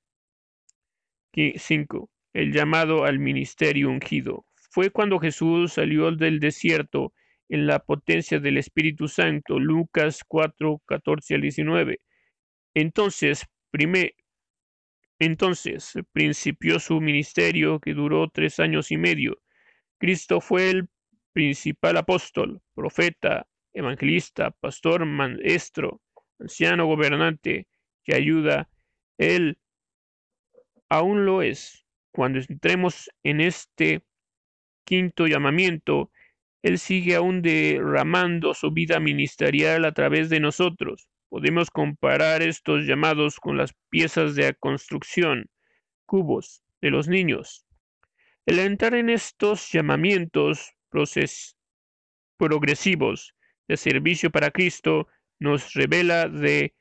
5. 1.33 2.11
El 2.33 2.53
llamado 2.53 3.05
al 3.05 3.19
ministerio 3.19 3.89
ungido. 3.89 4.45
Fue 4.71 4.91
cuando 4.91 5.19
Jesús 5.19 5.75
salió 5.75 6.11
del 6.13 6.41
desierto 6.41 7.13
en 7.49 7.67
la 7.67 7.81
potencia 7.81 8.39
del 8.39 8.59
Espíritu 8.59 9.09
Santo. 9.09 9.59
Lucas 9.59 10.23
4, 10.27 10.81
14 10.87 11.35
al 11.35 11.41
19. 11.41 12.01
Entonces, 12.75 13.47
primer, 13.71 14.15
entonces 15.19 15.95
principió 16.13 16.81
su 16.81 17.01
ministerio 17.01 17.81
que 17.81 17.95
duró 17.95 18.29
tres 18.29 18.61
años 18.61 18.91
y 18.91 18.97
medio. 18.97 19.41
Cristo 19.99 20.41
fue 20.41 20.71
el 20.71 20.89
principal 21.33 21.97
apóstol, 21.97 22.63
profeta, 22.75 23.47
evangelista, 23.73 24.51
pastor, 24.51 25.05
maestro, 25.05 26.01
anciano 26.41 26.87
gobernante 26.87 27.67
que 28.03 28.15
ayuda. 28.15 28.69
Él 29.19 29.59
aún 30.89 31.25
lo 31.27 31.43
es. 31.43 31.85
Cuando 32.13 32.41
entremos 32.41 33.11
en 33.23 33.41
este 33.41 34.03
quinto 34.85 35.27
llamamiento, 35.27 36.11
Él 36.63 36.79
sigue 36.79 37.15
aún 37.15 37.43
derramando 37.43 38.55
su 38.55 38.73
vida 38.73 38.99
ministerial 38.99 39.85
a 39.85 39.93
través 39.93 40.29
de 40.29 40.41
nosotros. 40.41 41.09
Podemos 41.29 41.71
comparar 41.71 42.43
estos 42.43 42.87
llamados 42.87 43.39
con 43.39 43.57
las 43.57 43.73
piezas 43.89 44.35
de 44.35 44.53
construcción, 44.55 45.49
cubos, 46.05 46.65
de 46.81 46.91
los 46.91 47.07
niños. 47.07 47.65
El 48.47 48.59
entrar 48.59 48.95
en 48.95 49.11
estos 49.11 49.71
llamamientos 49.71 50.73
progresivos 52.37 53.35
de 53.69 53.77
servicio 53.77 54.31
para 54.31 54.51
Cristo 54.51 55.07
nos 55.41 55.73
revela 55.73 56.29
de 56.29 56.75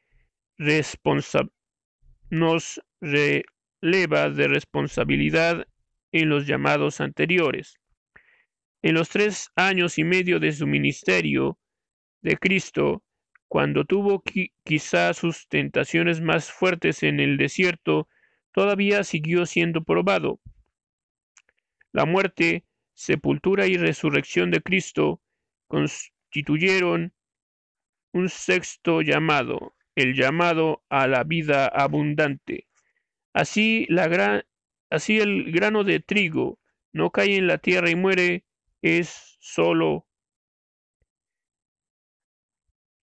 nos 2.30 2.82
releva 3.02 4.30
de 4.30 4.48
responsabilidad 4.48 5.66
en 6.12 6.30
los 6.30 6.46
llamados 6.46 7.00
anteriores. 7.00 7.80
En 8.82 8.96
los 8.96 9.10
tres 9.10 9.52
años 9.56 9.98
y 9.98 10.04
medio 10.04 10.40
de 10.40 10.52
su 10.52 10.68
ministerio 10.68 11.58
de 12.22 12.38
Cristo, 12.38 13.04
cuando 13.48 13.86
tuvo 13.86 14.22
quizá 14.64 15.14
sus 15.14 15.48
tentaciones 15.48 16.22
más 16.22 16.52
fuertes 16.52 17.04
en 17.04 17.20
el 17.20 17.38
desierto, 17.38 18.08
todavía 18.52 19.04
siguió 19.04 19.46
siendo 19.46 19.84
probado. 19.84 20.40
La 21.92 22.06
muerte, 22.06 22.66
sepultura 22.94 23.66
y 23.68 23.78
resurrección 23.78 24.52
de 24.52 24.62
Cristo 24.62 25.22
constituyeron 25.68 27.14
un 28.14 28.30
sexto 28.30 29.02
llamado, 29.02 29.76
el 29.96 30.16
llamado 30.16 30.84
a 30.90 31.08
la 31.08 31.24
vida 31.24 31.68
abundante. 31.68 32.68
Así, 33.34 33.86
la 33.90 34.44
así 34.90 35.20
el 35.20 35.52
grano 35.52 35.84
de 35.84 36.00
trigo 36.00 36.60
no 36.94 37.12
cae 37.12 37.38
en 37.38 37.48
la 37.48 37.58
tierra 37.60 37.90
y 37.90 37.96
muere, 37.96 38.46
es 38.82 39.38
solo, 39.40 40.08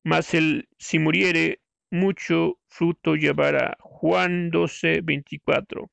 mas 0.04 0.34
el 0.34 0.68
si 0.80 1.00
muriere, 1.00 1.62
mucho 1.92 2.60
fruto 2.68 3.16
llevará. 3.16 3.78
Juan 3.82 4.50
12, 4.52 5.02
24. 5.02 5.90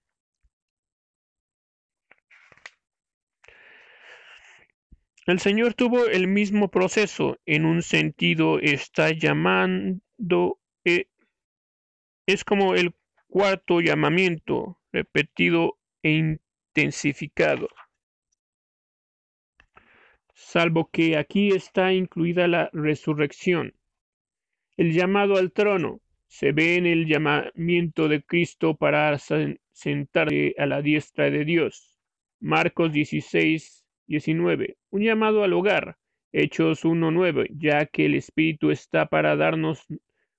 El 5.26 5.40
Señor 5.40 5.74
tuvo 5.74 6.06
el 6.06 6.26
mismo 6.28 6.70
proceso, 6.70 7.38
en 7.46 7.64
un 7.64 7.82
sentido 7.82 8.58
está 8.58 9.10
llamando, 9.10 10.58
eh, 10.84 11.06
es 12.26 12.44
como 12.44 12.74
el 12.74 12.94
cuarto 13.28 13.80
llamamiento, 13.80 14.78
repetido 14.92 15.78
e 16.02 16.38
intensificado 16.74 17.68
salvo 20.34 20.90
que 20.90 21.16
aquí 21.16 21.48
está 21.48 21.92
incluida 21.92 22.46
la 22.48 22.70
resurrección. 22.72 23.74
El 24.76 24.92
llamado 24.92 25.36
al 25.36 25.52
trono 25.52 26.00
se 26.26 26.52
ve 26.52 26.76
en 26.76 26.86
el 26.86 27.06
llamamiento 27.06 28.08
de 28.08 28.22
Cristo 28.22 28.76
para 28.76 29.16
sentarse 29.18 30.54
a 30.58 30.66
la 30.66 30.82
diestra 30.82 31.30
de 31.30 31.44
Dios. 31.44 31.98
Marcos 32.40 32.92
16, 32.92 33.83
19. 34.06 34.76
Un 34.90 35.02
llamado 35.02 35.44
al 35.44 35.52
hogar. 35.52 35.96
Hechos 36.32 36.84
1.9, 36.84 37.48
ya 37.56 37.86
que 37.86 38.06
el 38.06 38.14
Espíritu 38.14 38.70
está 38.70 39.06
para 39.06 39.36
darnos 39.36 39.86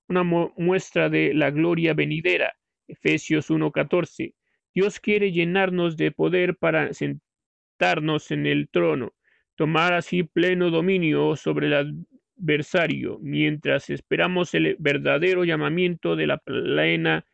una 0.09 0.23
muestra 0.23 1.09
de 1.09 1.33
la 1.33 1.51
gloria 1.51 1.93
venidera. 1.93 2.53
Efesios 2.87 3.49
1.14. 3.49 4.33
Dios 4.73 4.99
quiere 4.99 5.31
llenarnos 5.31 5.95
de 5.95 6.11
poder 6.11 6.57
para 6.57 6.93
sentarnos 6.93 8.31
en 8.31 8.45
el 8.45 8.69
trono 8.69 9.13
tomar 9.55 9.93
así 9.93 10.23
pleno 10.23 10.69
dominio 10.69 11.35
sobre 11.35 11.67
el 11.67 12.05
adversario, 12.37 13.19
mientras 13.21 13.89
esperamos 13.89 14.53
el 14.53 14.75
verdadero 14.79 15.43
llamamiento 15.43 16.15
de 16.15 16.27
la 16.27 16.37
plena 16.37 17.25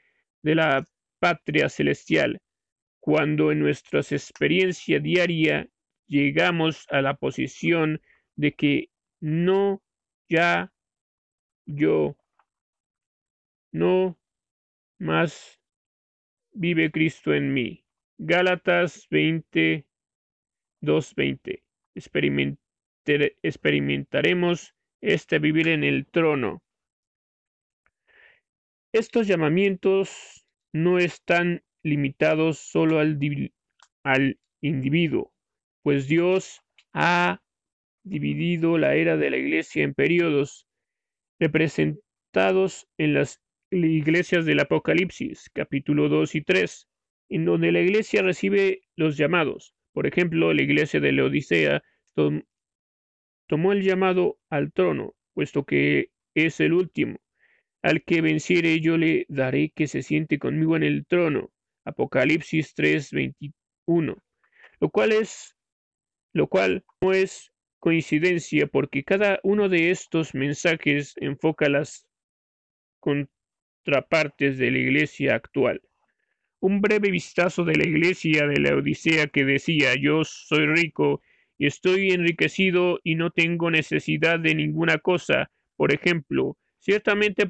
de 0.44 0.56
la 0.56 0.86
patria 1.20 1.70
celestial, 1.70 2.40
cuando 3.00 3.52
en 3.52 3.60
nuestra 3.60 4.00
experiencia 4.00 5.00
diaria 5.00 5.68
llegamos 6.12 6.86
a 6.90 7.02
la 7.02 7.16
posición 7.16 8.02
de 8.36 8.54
que 8.54 8.90
no 9.22 9.82
ya 10.30 10.74
yo 11.66 12.18
no 13.72 14.20
más 15.00 15.62
vive 16.52 16.92
Cristo 16.92 17.34
en 17.34 17.54
mí. 17.54 17.86
Gálatas 18.18 19.08
20 19.10 19.88
2:20 20.82 21.64
experimentaremos 23.42 24.76
este 25.00 25.40
vivir 25.40 25.70
en 25.70 25.86
el 25.86 26.06
trono. 26.08 26.62
Estos 28.92 29.28
llamamientos 29.28 30.46
no 30.74 31.00
están 31.00 31.64
limitados 31.84 32.60
solo 32.60 33.00
al, 33.00 33.18
al 34.04 34.40
individuo, 34.60 35.34
pues 35.84 36.08
Dios 36.08 36.62
ha 36.94 37.42
dividido 38.04 38.78
la 38.78 38.96
era 38.96 39.18
de 39.18 39.30
la 39.30 39.38
iglesia 39.38 39.84
en 39.84 39.94
periodos 39.94 40.68
representados 41.40 42.88
en 42.98 43.14
las 43.14 43.42
iglesias 43.72 44.46
del 44.46 44.60
Apocalipsis, 44.60 45.50
capítulo 45.54 46.10
2 46.10 46.36
y 46.36 46.42
3, 46.42 46.88
en 47.30 47.46
donde 47.46 47.72
la 47.72 47.80
iglesia 47.80 48.22
recibe 48.22 48.82
los 48.96 49.18
llamados, 49.18 49.74
por 49.94 50.08
ejemplo, 50.08 50.54
la 50.54 50.62
iglesia 50.62 51.00
de 51.00 51.12
la 51.12 51.82
tomó 53.48 53.74
el 53.74 53.84
llamado 53.84 54.40
al 54.50 54.72
trono, 54.72 55.14
puesto 55.34 55.66
que 55.66 56.12
es 56.34 56.60
el 56.60 56.74
último. 56.74 57.18
Al 57.82 58.04
que 58.04 58.22
venciere 58.22 58.80
yo 58.80 58.98
le 58.98 59.26
daré 59.28 59.72
que 59.76 59.88
se 59.88 60.04
siente 60.04 60.40
conmigo 60.40 60.76
en 60.78 60.84
el 60.84 61.06
trono. 61.06 61.52
Apocalipsis 61.84 62.74
3:21. 62.76 64.22
Lo 64.80 64.90
cual 64.90 65.12
es 65.12 65.56
lo 66.34 66.48
cual 66.48 66.84
no 67.02 67.14
es 67.14 67.52
coincidencia 67.80 68.68
porque 68.68 69.04
cada 69.04 69.40
uno 69.44 69.70
de 69.70 69.92
estos 69.92 70.34
mensajes 70.34 71.14
enfoca 71.18 71.70
las 71.70 72.08
contrapartes 73.00 74.58
de 74.58 74.72
la 74.72 74.78
iglesia 74.78 75.36
actual 75.36 75.82
un 76.62 76.80
breve 76.80 77.10
vistazo 77.10 77.66
de 77.66 77.76
la 77.76 77.88
iglesia 77.88 78.48
de 78.48 78.60
la 78.60 78.76
Odisea 78.76 79.28
que 79.28 79.44
decía 79.44 79.96
yo 80.00 80.24
soy 80.24 80.68
rico 80.68 81.22
y 81.58 81.66
estoy 81.66 82.12
enriquecido 82.12 83.00
y 83.04 83.16
no 83.16 83.32
tengo 83.32 83.70
necesidad 83.70 84.40
de 84.40 84.56
ninguna 84.56 85.00
cosa. 85.00 85.52
Por 85.76 85.94
ejemplo, 85.94 86.58
ciertamente 86.80 87.50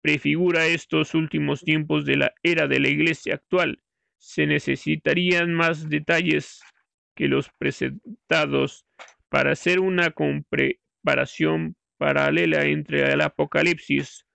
prefigura 0.00 0.66
estos 0.66 1.14
últimos 1.14 1.62
tiempos 1.62 2.04
de 2.04 2.16
la 2.16 2.34
era 2.42 2.66
de 2.66 2.80
la 2.80 2.88
iglesia 2.88 3.34
actual. 3.34 3.80
Se 4.18 4.46
necesitarían 4.46 5.54
más 5.54 5.88
detalles 5.88 6.62
que 7.14 7.28
los 7.28 7.50
presentados 7.58 8.86
para 9.28 9.52
hacer 9.52 9.80
una 9.80 10.10
comparación 10.10 11.76
paralela 11.98 12.64
entre 12.64 13.12
el 13.12 13.20
Apocalipsis 13.20 14.26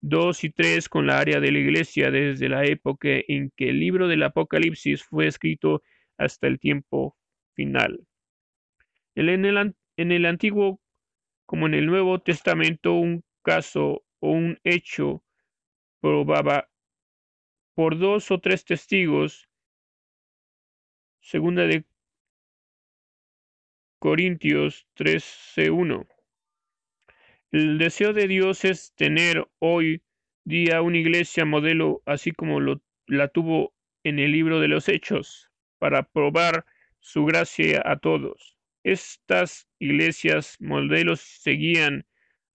2 0.00 0.44
y 0.44 0.50
3 0.50 0.88
con 0.88 1.06
la 1.06 1.18
área 1.18 1.40
de 1.40 1.52
la 1.52 1.58
iglesia 1.58 2.10
desde 2.10 2.48
la 2.48 2.64
época 2.64 3.08
en 3.28 3.52
que 3.56 3.70
el 3.70 3.78
libro 3.78 4.08
del 4.08 4.22
Apocalipsis 4.24 5.04
fue 5.04 5.26
escrito 5.26 5.82
hasta 6.18 6.48
el 6.48 6.58
tiempo 6.58 7.16
final. 7.54 8.06
En 9.14 9.44
el, 9.44 9.74
en 9.96 10.12
el 10.12 10.26
Antiguo 10.26 10.80
como 11.52 11.66
en 11.66 11.74
el 11.74 11.86
Nuevo 11.86 12.18
Testamento, 12.20 12.94
un 12.94 13.24
caso 13.42 14.04
o 14.20 14.30
un 14.30 14.58
hecho 14.64 15.22
probaba 16.00 16.68
por 17.74 17.98
dos 17.98 18.30
o 18.30 18.40
tres 18.40 18.64
testigos, 18.64 19.48
segunda 21.20 21.66
de 21.66 21.84
Corintios 24.02 24.88
13.1. 24.96 26.08
El 27.52 27.78
deseo 27.78 28.12
de 28.12 28.26
Dios 28.26 28.64
es 28.64 28.92
tener 28.96 29.46
hoy 29.60 30.02
día 30.44 30.82
una 30.82 30.98
iglesia 30.98 31.44
modelo, 31.44 32.02
así 32.04 32.32
como 32.32 32.58
lo, 32.58 32.82
la 33.06 33.28
tuvo 33.28 33.72
en 34.02 34.18
el 34.18 34.32
libro 34.32 34.58
de 34.58 34.66
los 34.66 34.88
Hechos, 34.88 35.52
para 35.78 36.02
probar 36.02 36.64
su 36.98 37.24
gracia 37.24 37.80
a 37.84 37.96
todos. 37.96 38.58
Estas 38.82 39.68
iglesias 39.78 40.56
modelos 40.58 41.20
seguían 41.20 42.04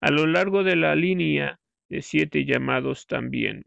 a 0.02 0.10
lo 0.10 0.26
largo 0.26 0.64
de 0.64 0.76
la 0.76 0.94
línea 0.96 1.60
de 1.88 2.02
siete 2.02 2.44
llamados 2.44 3.06
también. 3.06 3.64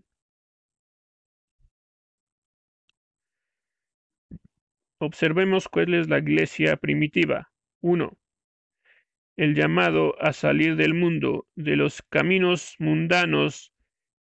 Observemos 5.00 5.68
cuál 5.68 5.96
es 5.96 6.08
la 6.10 6.20
iglesia 6.20 6.78
primitiva. 6.78 7.51
1. 7.82 8.18
El 9.38 9.56
llamado 9.56 10.22
a 10.22 10.34
salir 10.34 10.76
del 10.76 10.94
mundo, 10.94 11.48
de 11.56 11.76
los 11.76 12.02
caminos 12.04 12.76
mundanos, 12.80 13.74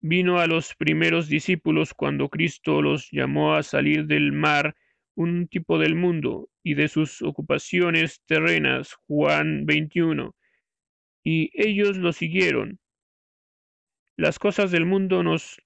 vino 0.00 0.38
a 0.38 0.46
los 0.46 0.74
primeros 0.74 1.28
discípulos 1.28 1.92
cuando 1.94 2.28
Cristo 2.28 2.82
los 2.82 3.10
llamó 3.10 3.54
a 3.54 3.62
salir 3.62 4.06
del 4.06 4.32
mar, 4.32 4.76
un 5.14 5.48
tipo 5.48 5.78
del 5.78 5.96
mundo, 5.96 6.48
y 6.62 6.74
de 6.74 6.88
sus 6.88 7.22
ocupaciones 7.22 8.22
terrenas. 8.26 8.94
Juan 9.06 9.66
21. 9.66 10.36
Y 11.24 11.50
ellos 11.54 11.96
lo 11.96 12.12
siguieron. 12.12 12.78
Las 14.16 14.38
cosas 14.38 14.70
del 14.70 14.86
mundo 14.86 15.22
nos, 15.22 15.60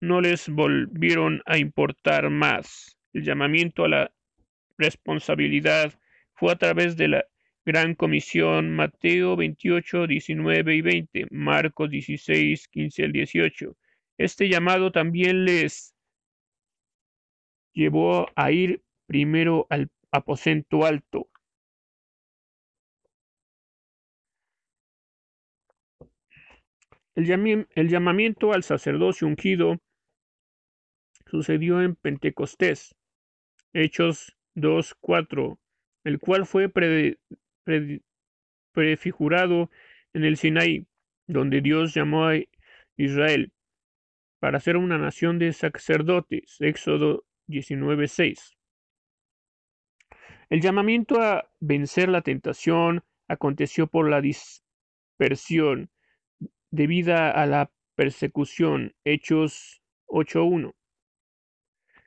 no 0.00 0.20
les 0.20 0.48
volvieron 0.48 1.42
a 1.46 1.58
importar 1.58 2.30
más. 2.30 2.98
El 3.12 3.24
llamamiento 3.24 3.84
a 3.84 3.88
la 3.88 4.12
responsabilidad 4.78 5.98
fue 6.40 6.52
a 6.52 6.56
través 6.56 6.96
de 6.96 7.08
la 7.08 7.26
Gran 7.66 7.94
Comisión, 7.94 8.70
Mateo 8.70 9.36
28, 9.36 10.06
19 10.06 10.74
y 10.74 10.80
20, 10.80 11.26
Marcos 11.30 11.90
16, 11.90 12.66
15 12.68 13.04
al 13.04 13.12
18. 13.12 13.76
Este 14.16 14.48
llamado 14.48 14.90
también 14.90 15.44
les 15.44 15.94
llevó 17.74 18.26
a 18.36 18.52
ir 18.52 18.82
primero 19.06 19.66
al 19.68 19.90
aposento 20.10 20.86
alto. 20.86 21.28
El, 27.14 27.26
llamamiento 27.88 28.54
al 28.54 28.62
sacerdocio 28.62 29.26
ungido 29.26 29.76
sucedió 31.26 31.82
en 31.82 31.96
Pentecostés, 31.96 32.94
Hechos 33.74 34.34
2.4, 34.54 35.58
el 36.04 36.18
cual 36.18 36.46
fue 36.46 36.68
prefigurado 38.72 39.70
en 40.12 40.24
el 40.24 40.36
Sinaí, 40.36 40.86
donde 41.26 41.60
Dios 41.60 41.94
llamó 41.94 42.26
a 42.26 42.34
Israel 42.96 43.52
para 44.40 44.58
ser 44.58 44.76
una 44.76 44.98
nación 44.98 45.38
de 45.38 45.52
sacerdotes. 45.52 46.56
Éxodo 46.60 47.24
19.6. 47.48 48.56
El 50.48 50.60
llamamiento 50.60 51.22
a 51.22 51.48
vencer 51.60 52.08
la 52.08 52.22
tentación 52.22 53.04
aconteció 53.28 53.86
por 53.86 54.10
la 54.10 54.20
dispersión 54.20 55.90
debida 56.70 57.30
a 57.30 57.46
la 57.46 57.70
persecución. 57.94 58.94
Hechos 59.04 59.82
8.1. 60.08 60.74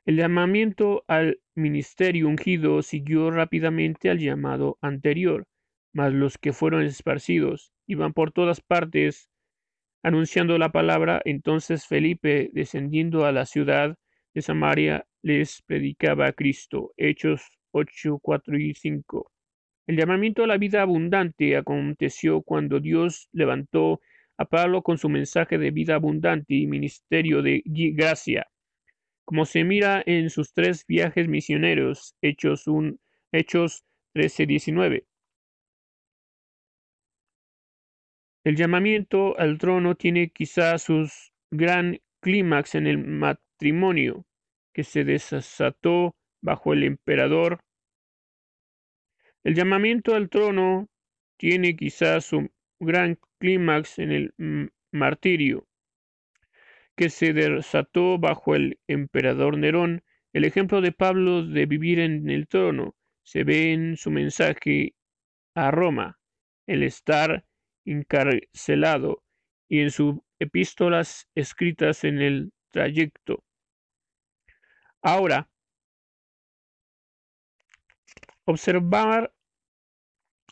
El 0.05 0.17
llamamiento 0.17 1.05
al 1.07 1.39
ministerio 1.55 2.27
ungido 2.27 2.81
siguió 2.81 3.29
rápidamente 3.29 4.09
al 4.09 4.19
llamado 4.19 4.77
anterior, 4.81 5.45
mas 5.93 6.13
los 6.13 6.37
que 6.37 6.53
fueron 6.53 6.83
esparcidos 6.83 7.71
iban 7.87 8.13
por 8.13 8.31
todas 8.31 8.61
partes 8.61 9.29
anunciando 10.01 10.57
la 10.57 10.71
palabra. 10.71 11.21
Entonces 11.25 11.87
Felipe, 11.87 12.49
descendiendo 12.53 13.25
a 13.25 13.31
la 13.31 13.45
ciudad 13.45 13.95
de 14.33 14.41
Samaria, 14.41 15.05
les 15.21 15.61
predicaba 15.61 16.27
a 16.27 16.33
Cristo. 16.33 16.93
Hechos 16.97 17.59
8, 17.71 18.19
4 18.21 18.57
y 18.57 18.73
5. 18.73 19.31
El 19.87 19.97
llamamiento 19.97 20.43
a 20.43 20.47
la 20.47 20.57
vida 20.57 20.81
abundante 20.81 21.55
aconteció 21.55 22.41
cuando 22.41 22.79
Dios 22.79 23.29
levantó 23.31 24.01
a 24.37 24.45
Pablo 24.45 24.81
con 24.81 24.97
su 24.97 25.09
mensaje 25.09 25.57
de 25.57 25.71
vida 25.71 25.95
abundante 25.95 26.55
y 26.55 26.65
ministerio 26.65 27.41
de 27.41 27.61
gracia 27.65 28.47
como 29.25 29.45
se 29.45 29.63
mira 29.63 30.03
en 30.05 30.29
sus 30.29 30.53
tres 30.53 30.85
viajes 30.87 31.27
misioneros, 31.27 32.15
Hechos, 32.21 32.67
un, 32.67 32.99
Hechos 33.31 33.85
13-19. 34.15 35.05
El 38.45 38.55
llamamiento 38.57 39.39
al 39.39 39.57
trono 39.57 39.95
tiene 39.95 40.29
quizá 40.29 40.77
su 40.77 41.09
gran 41.49 41.99
clímax 42.19 42.75
en 42.75 42.87
el 42.87 42.97
matrimonio 42.97 44.25
que 44.73 44.83
se 44.83 45.05
desató 45.05 46.15
bajo 46.41 46.73
el 46.73 46.83
emperador. 46.83 47.59
El 49.43 49.55
llamamiento 49.55 50.15
al 50.15 50.29
trono 50.29 50.89
tiene 51.37 51.75
quizá 51.75 52.19
su 52.19 52.49
gran 52.79 53.17
clímax 53.39 53.99
en 53.99 54.11
el 54.11 54.33
martirio 54.91 55.65
que 56.95 57.09
se 57.09 57.33
desató 57.33 58.17
bajo 58.19 58.55
el 58.55 58.79
emperador 58.87 59.57
Nerón, 59.57 60.03
el 60.33 60.45
ejemplo 60.45 60.81
de 60.81 60.91
Pablo 60.91 61.43
de 61.45 61.65
vivir 61.65 61.99
en 61.99 62.29
el 62.29 62.47
trono 62.47 62.95
se 63.23 63.43
ve 63.43 63.73
en 63.73 63.97
su 63.97 64.11
mensaje 64.11 64.95
a 65.55 65.71
Roma, 65.71 66.19
el 66.67 66.83
estar 66.83 67.45
encarcelado 67.85 69.23
y 69.69 69.79
en 69.79 69.91
sus 69.91 70.15
epístolas 70.39 71.27
escritas 71.35 72.03
en 72.03 72.21
el 72.21 72.53
trayecto. 72.69 73.43
Ahora, 75.01 75.49
observar 78.45 79.32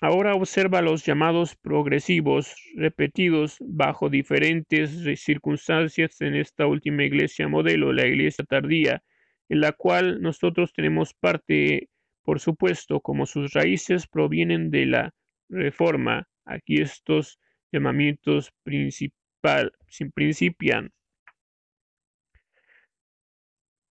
Ahora 0.04 0.34
observa 0.34 0.82
los 0.82 1.06
llamados 1.06 1.56
progresivos 1.56 2.56
repetidos 2.76 3.58
bajo 3.60 4.10
diferentes 4.10 5.04
circunstancias 5.22 6.20
en 6.22 6.34
esta 6.36 6.66
última 6.66 7.04
iglesia 7.04 7.47
modelo, 7.47 7.93
la 7.93 8.08
iglesia 8.08 8.43
tardía, 8.43 9.04
en 9.47 9.62
la 9.62 9.74
cual 9.74 10.20
nosotros 10.20 10.74
tenemos 10.74 11.14
parte, 11.14 11.89
por 12.24 12.39
supuesto, 12.39 12.99
como 12.99 13.28
sus 13.28 13.54
raíces 13.54 14.08
provienen 14.08 14.72
de 14.72 14.88
la 14.88 15.14
reforma. 15.49 16.28
Aquí 16.45 16.82
estos 16.82 17.39
llamamientos 17.72 18.52
principal, 18.64 19.72
principian. 20.16 20.91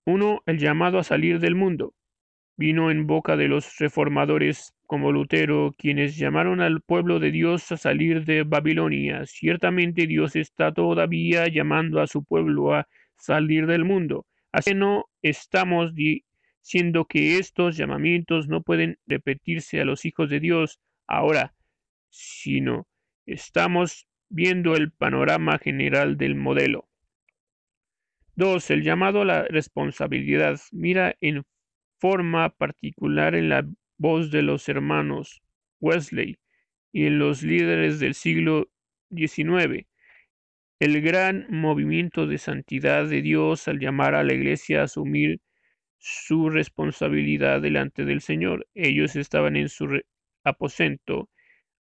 Uno, 0.04 0.42
el 0.46 0.58
llamado 0.58 0.98
a 0.98 1.04
salir 1.04 1.38
del 1.38 1.54
mundo 1.54 1.94
vino 2.61 2.90
en 2.90 3.06
boca 3.06 3.38
de 3.38 3.48
los 3.48 3.78
reformadores 3.78 4.74
como 4.86 5.12
Lutero, 5.12 5.72
quienes 5.78 6.18
llamaron 6.18 6.61
al 6.61 6.82
pueblo 6.82 7.18
de 7.18 7.30
Dios 7.30 7.72
a 7.72 7.78
salir 7.78 8.26
de 8.26 8.42
Babilonia. 8.42 9.24
Ciertamente 9.24 10.06
Dios 10.06 10.36
está 10.36 10.70
todavía 10.70 11.48
llamando 11.48 12.02
a 12.02 12.06
su 12.06 12.22
pueblo 12.22 12.74
a 12.74 12.86
salir 13.16 13.66
del 13.66 13.86
mundo. 13.86 14.26
Así 14.52 14.74
no 14.74 15.06
estamos 15.22 15.94
diciendo 15.94 17.06
que 17.06 17.38
estos 17.38 17.78
llamamientos 17.78 18.46
no 18.46 18.61
pueden 18.61 18.98
repetirse 19.06 19.80
a 19.80 19.86
los 19.86 20.04
hijos 20.04 20.28
de 20.28 20.40
Dios 20.40 20.80
ahora, 21.06 21.54
sino 22.11 22.86
estamos 23.24 24.06
viendo 24.28 24.76
el 24.76 24.92
panorama 24.92 25.58
general 25.58 26.18
del 26.18 26.34
modelo. 26.34 26.90
2. 28.34 28.70
El 28.70 28.82
llamado 28.82 29.22
a 29.22 29.24
la 29.24 29.44
responsabilidad. 29.44 30.61
Mira 30.72 31.16
en 31.22 31.42
forma 32.01 32.48
particular 32.51 33.34
en 33.34 33.51
la 33.51 33.68
voz 33.98 34.30
de 34.30 34.42
los 34.42 34.68
hermanos 34.68 35.42
Wesley 35.80 36.38
y 36.92 37.07
en 37.07 37.18
los 37.18 37.42
líderes 37.42 38.01
del 38.01 38.14
siglo 38.14 38.70
XIX. 39.14 39.86
El 40.80 41.03
gran 41.03 41.46
movimiento 41.51 42.26
de 42.26 42.38
santidad 42.38 43.07
de 43.07 43.20
Dios 43.20 43.68
al 43.68 43.78
llamar 43.78 44.14
a 44.14 44.24
la 44.24 44.32
Iglesia 44.32 44.80
a 44.80 44.84
asumir 44.84 45.40
su 45.98 46.48
responsabilidad 46.48 47.61
delante 47.61 48.07
del 48.07 48.22
Señor. 48.22 48.66
Ellos 48.74 49.14
estaban 49.16 49.57
en 49.57 49.68
su 49.68 50.01
aposento 50.42 51.28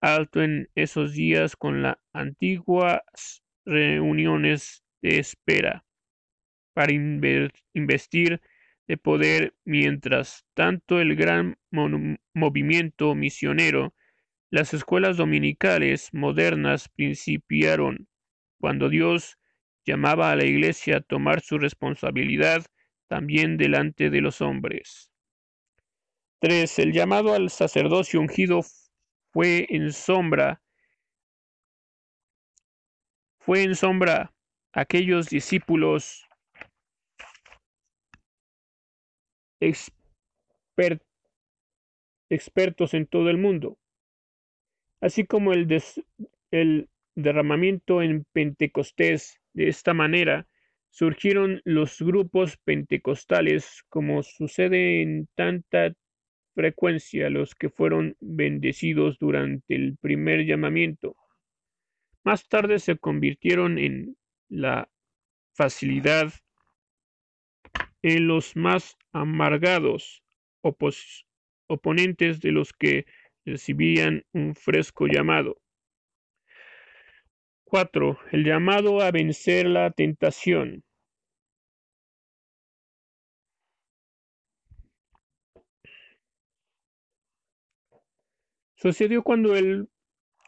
alto 0.02 0.42
en 0.42 0.70
esos 0.74 1.14
días 1.14 1.56
con 1.56 1.84
las 1.84 1.98
antiguas 2.14 3.44
reuniones 3.66 4.84
de 5.02 5.20
espera 5.20 5.86
para 6.74 6.92
investir 6.94 8.42
de 8.88 8.98
poder, 8.98 9.56
mientras 9.66 10.46
tanto 10.54 11.00
el 11.02 11.16
gran 11.16 11.58
movimiento 12.34 13.16
misionero, 13.16 13.94
las 14.50 14.74
escuelas 14.74 15.18
dominicales 15.18 16.10
modernas 16.14 16.88
principiaron 16.88 18.08
cuando 18.60 18.88
Dios 18.88 19.38
llamaba 19.86 20.32
a 20.32 20.36
la 20.36 20.46
Iglesia 20.46 20.98
a 20.98 21.02
tomar 21.02 21.42
su 21.42 21.58
responsabilidad 21.58 22.66
también 23.08 23.58
delante 23.58 24.10
de 24.10 24.22
los 24.22 24.42
hombres. 24.42 25.12
3. 26.40 26.80
El 26.80 26.94
llamado 26.94 27.34
al 27.34 27.50
sacerdocio 27.50 28.22
ungido 28.22 28.62
fue 29.32 29.66
en 29.70 29.92
sombra, 29.92 30.62
fue 33.40 33.64
en 33.64 33.76
sombra 33.76 34.34
aquellos 34.72 35.30
discípulos 35.30 36.27
expertos 42.30 42.94
en 42.94 43.06
todo 43.08 43.30
el 43.30 43.38
mundo, 43.38 43.78
así 45.02 45.26
como 45.26 45.54
el, 45.54 45.68
el 46.52 46.90
derramamiento 47.16 48.02
en 48.02 48.26
Pentecostés. 48.32 49.40
De 49.54 49.70
esta 49.70 49.94
manera 49.96 50.48
surgieron 50.92 51.62
los 51.66 52.00
grupos 52.00 52.58
pentecostales, 52.58 53.84
como 53.90 54.22
sucede 54.24 55.02
en 55.02 55.28
tanta 55.36 55.94
frecuencia 56.54 57.30
los 57.30 57.56
que 57.56 57.70
fueron 57.70 58.16
bendecidos 58.20 59.18
durante 59.20 59.76
el 59.76 59.98
primer 59.98 60.46
llamamiento. 60.46 61.16
Más 62.24 62.48
tarde 62.48 62.80
se 62.80 62.98
convirtieron 62.98 63.78
en 63.78 64.18
la 64.50 64.90
facilidad 65.54 66.34
en 68.02 68.28
los 68.28 68.56
más 68.56 68.98
amargados 69.12 70.24
oponentes 71.68 72.42
de 72.42 72.52
los 72.52 72.74
que 72.74 73.06
recibían 73.46 74.24
un 74.34 74.56
fresco 74.56 75.08
llamado. 75.08 75.58
4. 77.66 78.18
El 78.32 78.46
llamado 78.46 79.02
a 79.02 79.12
vencer 79.12 79.68
la 79.68 79.92
tentación. 79.92 80.84
Sucedió 88.76 89.24
cuando 89.24 89.56
el, 89.56 89.90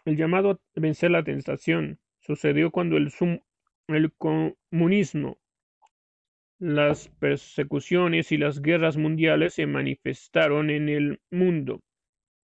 el 0.06 0.18
llamado 0.18 0.52
a 0.52 0.60
vencer 0.76 1.12
la 1.12 1.24
tentación 1.24 2.00
sucedió 2.30 2.70
cuando 2.70 2.97
el, 2.97 3.12
el 3.88 4.14
comunismo 4.14 5.39
las 6.60 7.07
persecuciones 7.07 8.34
y 8.34 8.38
las 8.38 8.62
guerras 8.62 8.97
mundiales 8.97 9.53
se 9.53 9.66
manifestaron 9.66 10.70
en 10.70 10.89
el 10.89 11.22
mundo, 11.32 11.82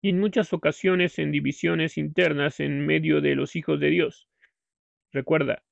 y 0.01 0.11
en 0.11 0.21
muchas 0.21 0.53
ocasiones 0.53 1.19
en 1.19 1.33
divisiones 1.33 1.99
internas 1.99 2.61
en 2.61 2.87
medio 2.87 3.21
de 3.21 3.35
los 3.35 3.57
hijos 3.57 3.81
de 3.81 3.91
Dios. 3.91 4.29
Recuerda, 5.12 5.65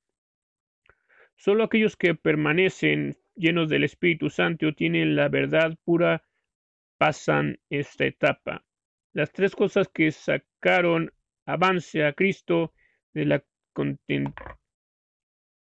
solo 1.37 1.65
aquellos 1.65 1.97
que 1.97 2.17
permanecen 2.17 3.17
llenos 3.37 3.69
del 3.69 3.85
Espíritu 3.85 4.29
Santo 4.29 4.75
tienen 4.75 5.15
la 5.15 5.29
verdad 5.29 5.77
pura 5.85 6.25
pasan 6.99 7.61
esta 7.71 8.07
etapa. 8.07 8.65
Las 9.13 9.33
tres 9.33 9.55
cosas 9.55 9.89
que 9.89 10.11
sacaron 10.11 11.13
avance 11.47 12.05
a 12.05 12.13
Cristo 12.13 12.73
de 13.15 13.27
la, 13.27 13.45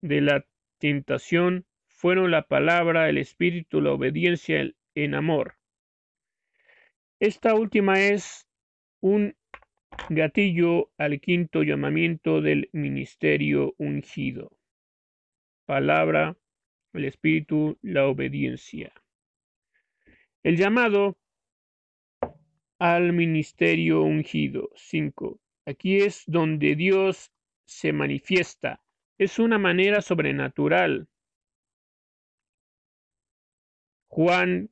de 0.01 0.21
la 0.21 0.47
tentación 0.79 1.67
fueron 2.05 2.31
la 2.31 2.43
palabra, 2.43 3.09
el 3.09 3.17
espíritu, 3.17 3.81
la 3.81 3.93
obediencia 3.93 4.71
en 4.95 5.15
amor. 5.15 5.57
Esta 7.19 7.55
última 7.55 7.99
es 7.99 8.47
un 9.01 9.35
gatillo 10.11 10.91
al 10.99 11.19
quinto 11.19 11.63
llamamiento 11.63 12.43
del 12.43 12.69
ministerio 12.75 13.73
ungido. 13.79 14.53
Palabra, 15.65 16.37
el 16.93 17.07
espíritu, 17.07 17.79
la 17.81 18.07
obediencia. 18.07 18.93
El 20.43 20.59
llamado 20.59 21.17
al 22.79 23.15
ministerio 23.15 24.03
ungido. 24.03 24.69
5. 24.75 25.41
Aquí 25.65 25.97
es 25.97 26.25
donde 26.27 26.77
Dios 26.77 27.33
se 27.65 27.95
manifiesta. 27.95 28.83
Es 29.17 29.39
una 29.39 29.57
manera 29.57 30.03
sobrenatural 30.03 31.09
Juan 34.15 34.71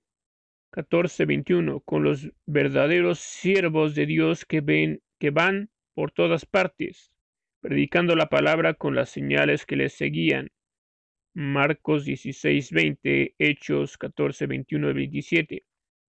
14, 0.71 1.27
21, 1.27 1.81
con 1.81 2.05
los 2.05 2.31
verdaderos 2.47 3.19
siervos 3.19 3.97
de 3.97 4.07
Dios 4.07 4.45
que 4.45 4.61
ven, 4.61 5.03
que 5.19 5.31
van 5.31 5.69
por 5.95 6.13
todas 6.13 6.47
partes, 6.47 7.11
predicando 7.61 8.15
la 8.15 8.29
palabra 8.29 8.75
con 8.75 8.95
las 8.95 9.11
señales 9.11 9.67
que 9.67 9.75
les 9.75 9.95
seguían. 9.95 10.51
Marcos 11.35 12.05
16, 12.05 12.71
20, 12.71 13.35
Hechos 13.37 13.99
14, 13.99 14.47
21 14.47 14.91
y 14.91 14.93
27. 14.93 15.65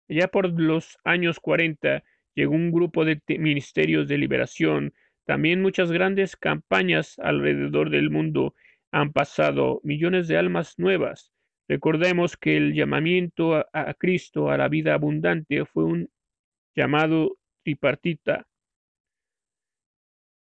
Ya 0.10 0.28
por 0.28 0.52
los 0.62 1.00
años 1.04 1.40
40 1.40 2.04
llegó 2.36 2.54
un 2.54 2.72
grupo 2.72 3.04
de 3.04 3.20
ministerios 3.40 4.08
de 4.08 4.20
liberación, 4.20 4.94
también 5.26 5.60
muchas 5.60 5.92
grandes 5.92 6.36
campañas 6.36 7.18
alrededor 7.18 7.90
del 7.90 8.12
mundo 8.12 8.54
han 8.92 9.12
pasado 9.12 9.82
millones 9.84 10.28
de 10.28 10.38
almas 10.38 10.78
nuevas 10.78 11.33
Recordemos 11.68 12.36
que 12.36 12.58
el 12.58 12.74
llamamiento 12.74 13.66
a, 13.72 13.94
Cristo 13.94 14.50
a 14.50 14.58
la 14.58 14.68
vida 14.68 14.94
abundante 14.94 15.66
fue 15.66 15.86
un 15.86 16.10
llamado 16.76 17.38
tripartita. 17.64 18.48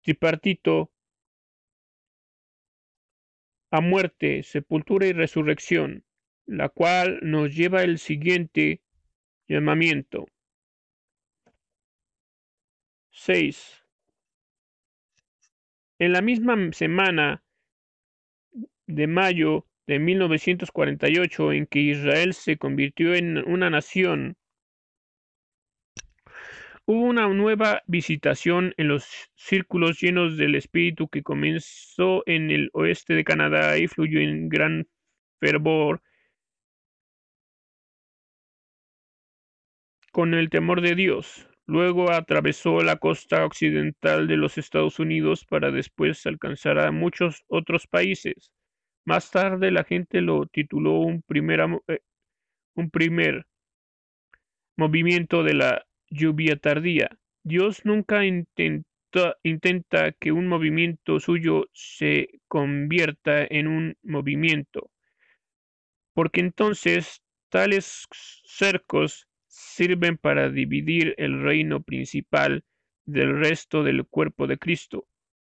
Tripartito 0.02 0.90
a 3.70 3.80
muerte, 3.80 4.42
sepultura 4.42 5.06
y 5.06 5.12
resurrección, 5.12 6.04
la 6.46 6.68
cual 6.68 7.20
nos 7.22 7.54
lleva 7.54 7.82
el 7.82 7.98
siguiente 7.98 8.82
llamamiento. 9.48 10.26
6. 13.12 13.84
En 16.00 16.12
la 16.12 16.20
misma 16.20 16.72
semana 16.72 17.44
de 18.86 19.06
mayo 19.06 19.66
de 19.86 19.98
1948 19.98 21.52
en 21.52 21.66
que 21.66 21.80
Israel 21.80 22.34
se 22.34 22.56
convirtió 22.56 23.14
en 23.14 23.38
una 23.48 23.70
nación, 23.70 24.36
hubo 26.86 27.04
una 27.04 27.28
nueva 27.28 27.82
visitación 27.86 28.74
en 28.76 28.88
los 28.88 29.04
círculos 29.34 30.00
llenos 30.00 30.36
del 30.36 30.54
espíritu 30.54 31.08
que 31.08 31.22
comenzó 31.22 32.22
en 32.26 32.50
el 32.50 32.70
oeste 32.72 33.14
de 33.14 33.24
Canadá 33.24 33.78
y 33.78 33.88
fluyó 33.88 34.20
en 34.20 34.48
gran 34.48 34.86
fervor 35.40 36.02
con 40.12 40.34
el 40.34 40.50
temor 40.50 40.82
de 40.82 40.94
Dios. 40.94 41.48
Luego 41.66 42.10
atravesó 42.10 42.82
la 42.82 42.96
costa 42.96 43.44
occidental 43.44 44.28
de 44.28 44.36
los 44.36 44.58
Estados 44.58 44.98
Unidos 44.98 45.44
para 45.46 45.70
después 45.70 46.26
alcanzar 46.26 46.78
a 46.78 46.90
muchos 46.92 47.44
otros 47.48 47.86
países. 47.86 48.52
Más 49.04 49.30
tarde 49.30 49.70
la 49.70 49.84
gente 49.84 50.20
lo 50.20 50.46
tituló 50.46 51.00
un 51.00 51.22
primer, 51.22 51.60
eh, 51.88 52.00
un 52.74 52.90
primer 52.90 53.46
movimiento 54.76 55.42
de 55.42 55.54
la 55.54 55.86
lluvia 56.08 56.56
tardía. 56.56 57.10
Dios 57.42 57.84
nunca 57.84 58.24
intenta, 58.24 59.36
intenta 59.42 60.12
que 60.12 60.30
un 60.30 60.46
movimiento 60.46 61.18
suyo 61.18 61.66
se 61.72 62.28
convierta 62.46 63.44
en 63.44 63.66
un 63.66 63.96
movimiento, 64.02 64.90
porque 66.14 66.40
entonces 66.40 67.22
tales 67.48 68.06
cercos 68.44 69.26
sirven 69.48 70.16
para 70.16 70.48
dividir 70.48 71.14
el 71.18 71.42
reino 71.42 71.82
principal 71.82 72.64
del 73.04 73.38
resto 73.38 73.82
del 73.82 74.06
cuerpo 74.06 74.46
de 74.46 74.58
Cristo. 74.58 75.06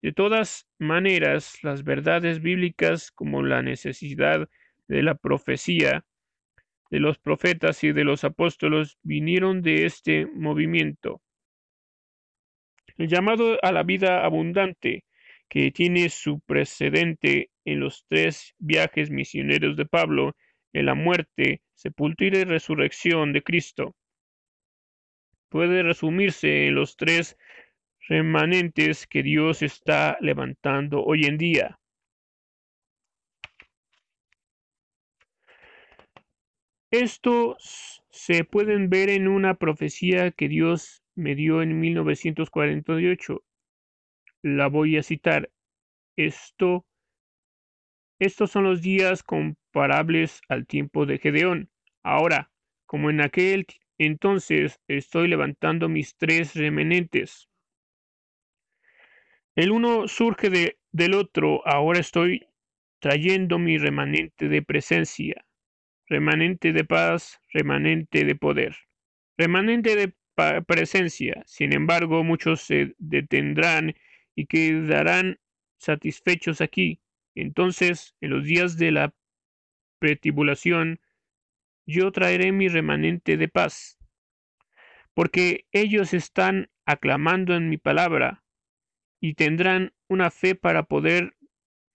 De 0.07 0.13
todas 0.13 0.65
maneras, 0.79 1.61
las 1.63 1.83
verdades 1.83 2.41
bíblicas 2.41 3.11
como 3.11 3.43
la 3.43 3.61
necesidad 3.61 4.47
de 4.87 5.03
la 5.03 5.15
profecía 5.15 6.05
de 6.89 7.01
los 7.01 7.19
profetas 7.19 7.83
y 7.83 7.91
de 7.91 8.05
los 8.05 8.23
apóstolos 8.23 8.97
vinieron 9.03 9.61
de 9.61 9.85
este 9.85 10.25
movimiento. 10.25 11.21
El 12.95 13.09
llamado 13.09 13.59
a 13.61 13.73
la 13.73 13.83
vida 13.83 14.23
abundante, 14.23 15.03
que 15.49 15.71
tiene 15.71 16.07
su 16.07 16.39
precedente 16.39 17.49
en 17.65 17.81
los 17.81 18.05
tres 18.07 18.55
viajes 18.59 19.11
misioneros 19.11 19.75
de 19.75 19.87
Pablo, 19.87 20.37
en 20.71 20.85
la 20.85 20.95
muerte, 20.95 21.59
sepultura 21.73 22.39
y 22.39 22.43
resurrección 22.45 23.33
de 23.33 23.43
Cristo, 23.43 23.93
puede 25.49 25.83
resumirse 25.83 26.67
en 26.67 26.75
los 26.75 26.95
tres 26.95 27.35
remanentes 28.07 29.05
que 29.05 29.21
Dios 29.21 29.61
está 29.61 30.17
levantando 30.21 31.03
hoy 31.03 31.25
en 31.25 31.37
día. 31.37 31.79
Estos 36.89 38.01
se 38.09 38.45
pueden 38.45 38.89
ver 38.89 39.09
en 39.09 39.27
una 39.27 39.55
profecía 39.55 40.31
que 40.31 40.47
Dios 40.47 41.03
me 41.15 41.35
dio 41.35 41.61
en 41.61 41.79
1948. 41.79 43.43
La 44.41 44.67
voy 44.67 44.97
a 44.97 45.03
citar. 45.03 45.51
Esto, 46.15 46.85
estos 48.19 48.51
son 48.51 48.63
los 48.63 48.81
días 48.81 49.21
comparables 49.21 50.41
al 50.47 50.65
tiempo 50.65 51.05
de 51.05 51.19
Gedeón. 51.19 51.69
Ahora, 52.03 52.51
como 52.85 53.09
en 53.09 53.19
aquel 53.19 53.67
entonces 53.97 54.79
estoy 54.87 55.27
levantando 55.27 55.89
mis 55.89 56.15
tres 56.15 56.55
remanentes 56.55 57.49
El 59.57 59.71
uno 59.71 60.07
surge 60.07 60.51
de, 60.51 60.77
del 60.91 61.15
otro. 61.15 61.67
Ahora 61.67 61.99
estoy 61.99 62.47
trayendo 62.99 63.57
mi 63.57 63.79
remanente 63.79 64.49
de 64.49 64.61
presencia, 64.61 65.43
remanente 66.05 66.73
de 66.73 66.85
paz, 66.85 67.41
remanente 67.51 68.23
de 68.23 68.35
poder, 68.35 68.75
remanente 69.35 69.95
de 69.95 70.13
presencia. 70.61 71.41
Sin 71.47 71.73
embargo, 71.73 72.23
muchos 72.23 72.61
se 72.61 72.93
detendrán 72.99 73.95
y 74.35 74.45
quedarán 74.45 75.39
satisfechos 75.79 76.61
aquí. 76.61 77.01
Entonces, 77.33 78.15
en 78.21 78.29
los 78.29 78.43
días 78.43 78.77
de 78.77 78.91
la 78.91 79.15
pretibulación, 79.97 80.99
yo 81.87 82.11
traeré 82.11 82.51
mi 82.51 82.67
remanente 82.67 83.37
de 83.37 83.47
paz, 83.47 83.97
porque 85.15 85.65
ellos 85.71 86.13
están 86.13 86.69
aclamando 86.85 87.55
en 87.55 87.69
mi 87.69 87.77
palabra 87.79 88.43
y 89.19 89.33
tendrán 89.33 89.93
una 90.07 90.31
fe 90.31 90.55
para 90.55 90.83
poder 90.83 91.35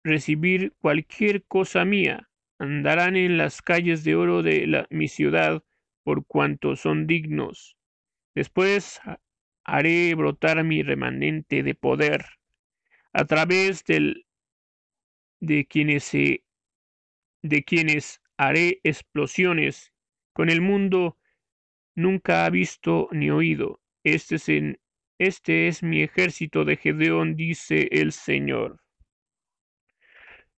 recibir 0.05 0.75
cualquier 0.79 1.45
cosa 1.45 1.85
mía. 1.85 2.29
Andarán 2.59 3.17
en 3.17 3.39
las 3.39 3.63
calles 3.63 4.05
de 4.05 4.15
oro 4.15 4.43
de 4.43 4.67
la, 4.67 4.87
mi 4.91 5.09
ciudad 5.09 5.63
por 6.05 6.27
cuanto 6.27 6.77
son 6.77 7.07
dignos. 7.07 7.77
Después 8.35 9.01
haré 9.65 10.15
brotar 10.15 10.63
mi 10.65 10.83
remanente 10.83 11.63
de 11.63 11.75
poder 11.75 12.25
a 13.13 13.25
través 13.25 13.85
del, 13.85 14.27
de 15.41 15.67
quienes 15.67 16.05
se, 16.05 16.45
de 17.43 17.63
quienes 17.63 18.21
haré 18.37 18.81
explosiones 18.85 19.93
con 20.33 20.51
el 20.51 20.61
mundo 20.61 21.19
nunca 21.95 22.45
ha 22.45 22.51
visto 22.51 23.09
ni 23.13 23.31
oído. 23.31 23.81
Este 24.03 24.37
es, 24.37 24.49
este 25.27 25.69
es 25.69 25.83
mi 25.83 26.03
ejército 26.03 26.65
de 26.65 26.77
Gedeón, 26.77 27.37
dice 27.37 27.89
el 27.93 28.13
Señor. 28.13 28.81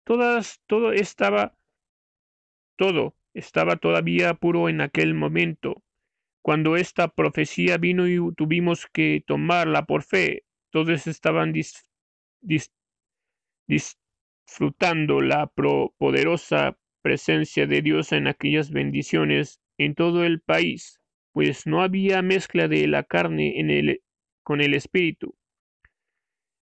Todas, 0.05 0.61
todo 0.67 0.93
estaba, 0.93 1.57
todo 2.77 3.15
estaba 3.33 3.75
todavía 3.75 4.33
puro 4.33 4.69
en 4.69 4.81
aquel 4.81 5.13
momento. 5.15 5.83
Cuando 6.41 6.75
esta 6.75 7.07
profecía 7.07 7.77
vino 7.77 8.07
y 8.07 8.19
tuvimos 8.35 8.87
que 8.87 9.23
tomarla 9.25 9.85
por 9.85 10.03
fe, 10.03 10.43
todos 10.71 11.07
estaban 11.07 11.53
disfrutando 13.67 15.21
la 15.21 15.47
poderosa 15.47 16.77
presencia 17.01 17.67
de 17.67 17.81
Dios 17.81 18.11
en 18.11 18.27
aquellas 18.27 18.71
bendiciones 18.71 19.61
en 19.77 19.95
todo 19.95 20.23
el 20.23 20.41
país, 20.41 21.01
pues 21.31 21.65
no 21.65 21.81
había 21.81 22.21
mezcla 22.21 22.67
de 22.67 22.87
la 22.87 23.03
carne 23.03 23.59
en 23.59 23.69
el, 23.69 24.02
con 24.43 24.61
el 24.61 24.73
espíritu. 24.73 25.35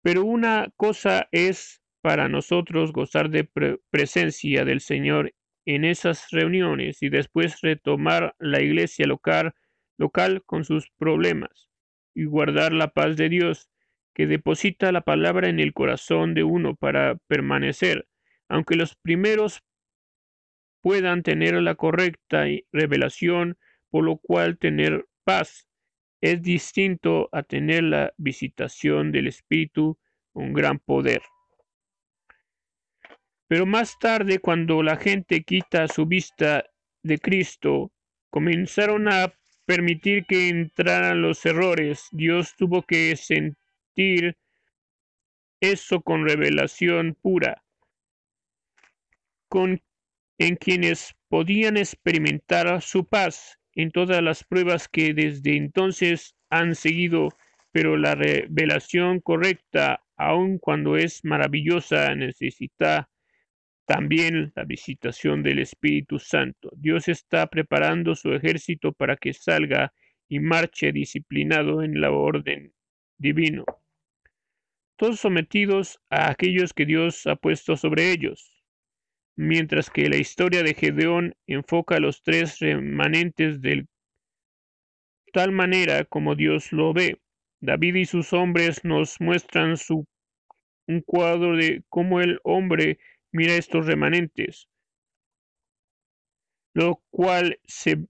Pero 0.01 0.23
una 0.23 0.69
cosa 0.77 1.27
es 1.31 1.81
para 2.01 2.27
nosotros 2.27 2.91
gozar 2.91 3.29
de 3.29 3.49
presencia 3.89 4.65
del 4.65 4.81
Señor 4.81 5.33
en 5.65 5.85
esas 5.85 6.27
reuniones 6.31 7.01
y 7.01 7.09
después 7.09 7.61
retomar 7.61 8.35
la 8.37 8.61
iglesia 8.61 9.07
local, 9.07 9.53
local 9.97 10.43
con 10.45 10.65
sus 10.65 10.89
problemas 10.97 11.69
y 12.13 12.25
guardar 12.25 12.73
la 12.73 12.89
paz 12.89 13.15
de 13.15 13.29
Dios 13.29 13.69
que 14.13 14.27
deposita 14.27 14.91
la 14.91 15.01
palabra 15.01 15.49
en 15.49 15.59
el 15.59 15.73
corazón 15.73 16.33
de 16.33 16.43
uno 16.43 16.75
para 16.75 17.15
permanecer, 17.27 18.07
aunque 18.49 18.75
los 18.75 18.95
primeros 18.95 19.63
puedan 20.81 21.23
tener 21.23 21.55
la 21.61 21.75
correcta 21.75 22.45
revelación, 22.71 23.57
por 23.89 24.03
lo 24.03 24.17
cual 24.17 24.57
tener 24.57 25.07
paz 25.23 25.67
es 26.23 26.41
distinto 26.41 27.27
a 27.33 27.43
tener 27.43 27.83
la 27.83 28.13
visitación 28.15 29.11
del 29.11 29.27
Espíritu 29.27 29.99
con 30.31 30.53
gran 30.53 30.79
poder. 30.79 31.21
Pero 33.49 33.65
más 33.65 33.99
tarde, 33.99 34.39
cuando 34.39 34.81
la 34.83 34.95
gente 34.95 35.43
quita 35.43 35.89
su 35.89 36.05
vista 36.05 36.63
de 37.01 37.19
Cristo, 37.19 37.91
comenzaron 38.29 39.09
a 39.09 39.33
permitir 39.65 40.25
que 40.25 40.47
entraran 40.47 41.21
los 41.21 41.45
errores. 41.45 42.07
Dios 42.13 42.55
tuvo 42.55 42.83
que 42.83 43.17
sentir 43.17 44.37
eso 45.59 46.01
con 46.01 46.25
revelación 46.25 47.17
pura, 47.21 47.65
con 49.49 49.81
en 50.37 50.55
quienes 50.55 51.13
podían 51.27 51.75
experimentar 51.75 52.81
su 52.81 53.05
paz 53.05 53.59
en 53.75 53.91
todas 53.91 54.21
las 54.21 54.43
pruebas 54.43 54.87
que 54.87 55.13
desde 55.13 55.55
entonces 55.57 56.35
han 56.49 56.75
seguido, 56.75 57.29
pero 57.71 57.97
la 57.97 58.15
revelación 58.15 59.19
correcta, 59.19 60.03
aun 60.15 60.59
cuando 60.59 60.97
es 60.97 61.25
maravillosa, 61.25 62.13
necesita 62.15 63.09
también 63.85 64.53
la 64.55 64.63
visitación 64.63 65.43
del 65.43 65.59
Espíritu 65.59 66.19
Santo. 66.19 66.69
Dios 66.75 67.07
está 67.07 67.47
preparando 67.47 68.15
su 68.15 68.33
ejército 68.33 68.93
para 68.93 69.17
que 69.17 69.33
salga 69.33 69.93
y 70.29 70.39
marche 70.39 70.91
disciplinado 70.91 71.83
en 71.83 71.99
la 71.99 72.11
orden 72.11 72.73
divino. 73.17 73.65
Todos 74.95 75.19
sometidos 75.19 75.99
a 76.09 76.29
aquellos 76.29 76.73
que 76.73 76.85
Dios 76.85 77.27
ha 77.27 77.35
puesto 77.35 77.75
sobre 77.75 78.11
ellos. 78.11 78.52
Mientras 79.35 79.89
que 79.89 80.09
la 80.09 80.17
historia 80.17 80.63
de 80.63 80.73
Gedeón 80.75 81.35
enfoca 81.47 81.95
a 81.95 81.99
los 81.99 82.21
tres 82.21 82.59
remanentes 82.59 83.61
de 83.61 83.87
tal 85.33 85.51
manera 85.51 86.05
como 86.05 86.35
Dios 86.35 86.71
lo 86.71 86.93
ve. 86.93 87.19
David 87.59 87.95
y 87.95 88.05
sus 88.05 88.33
hombres 88.33 88.83
nos 88.83 89.19
muestran 89.19 89.77
su, 89.77 90.05
un 90.87 91.01
cuadro 91.01 91.55
de 91.55 91.83
cómo 91.89 92.21
el 92.21 92.39
hombre 92.43 92.99
mira 93.31 93.55
estos 93.55 93.87
remanentes, 93.87 94.69
lo 96.73 97.01
cual 97.09 97.59
se 97.63 98.05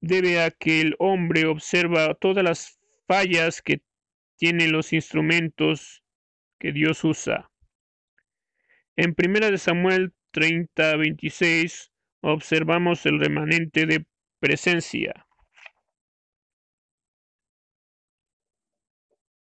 debe 0.00 0.40
a 0.42 0.50
que 0.50 0.80
el 0.80 0.94
hombre 0.98 1.46
observa 1.46 2.14
todas 2.14 2.44
las 2.44 2.78
fallas 3.06 3.60
que 3.62 3.82
tienen 4.36 4.72
los 4.72 4.92
instrumentos 4.92 6.04
que 6.60 6.72
Dios 6.72 7.02
usa. 7.02 7.50
En 8.96 9.14
primera 9.14 9.50
de 9.50 9.58
Samuel 9.58 10.12
30, 10.30 10.96
26 10.96 11.92
observamos 12.22 13.06
el 13.06 13.20
remanente 13.20 13.86
de 13.86 14.06
presencia. 14.40 15.26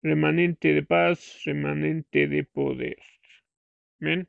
Remanente 0.05 0.75
de 0.75 0.85
paz, 0.85 1.41
remanente 1.45 2.29
de 2.29 2.45
poder. 2.45 2.99
¿Ven? 4.01 4.29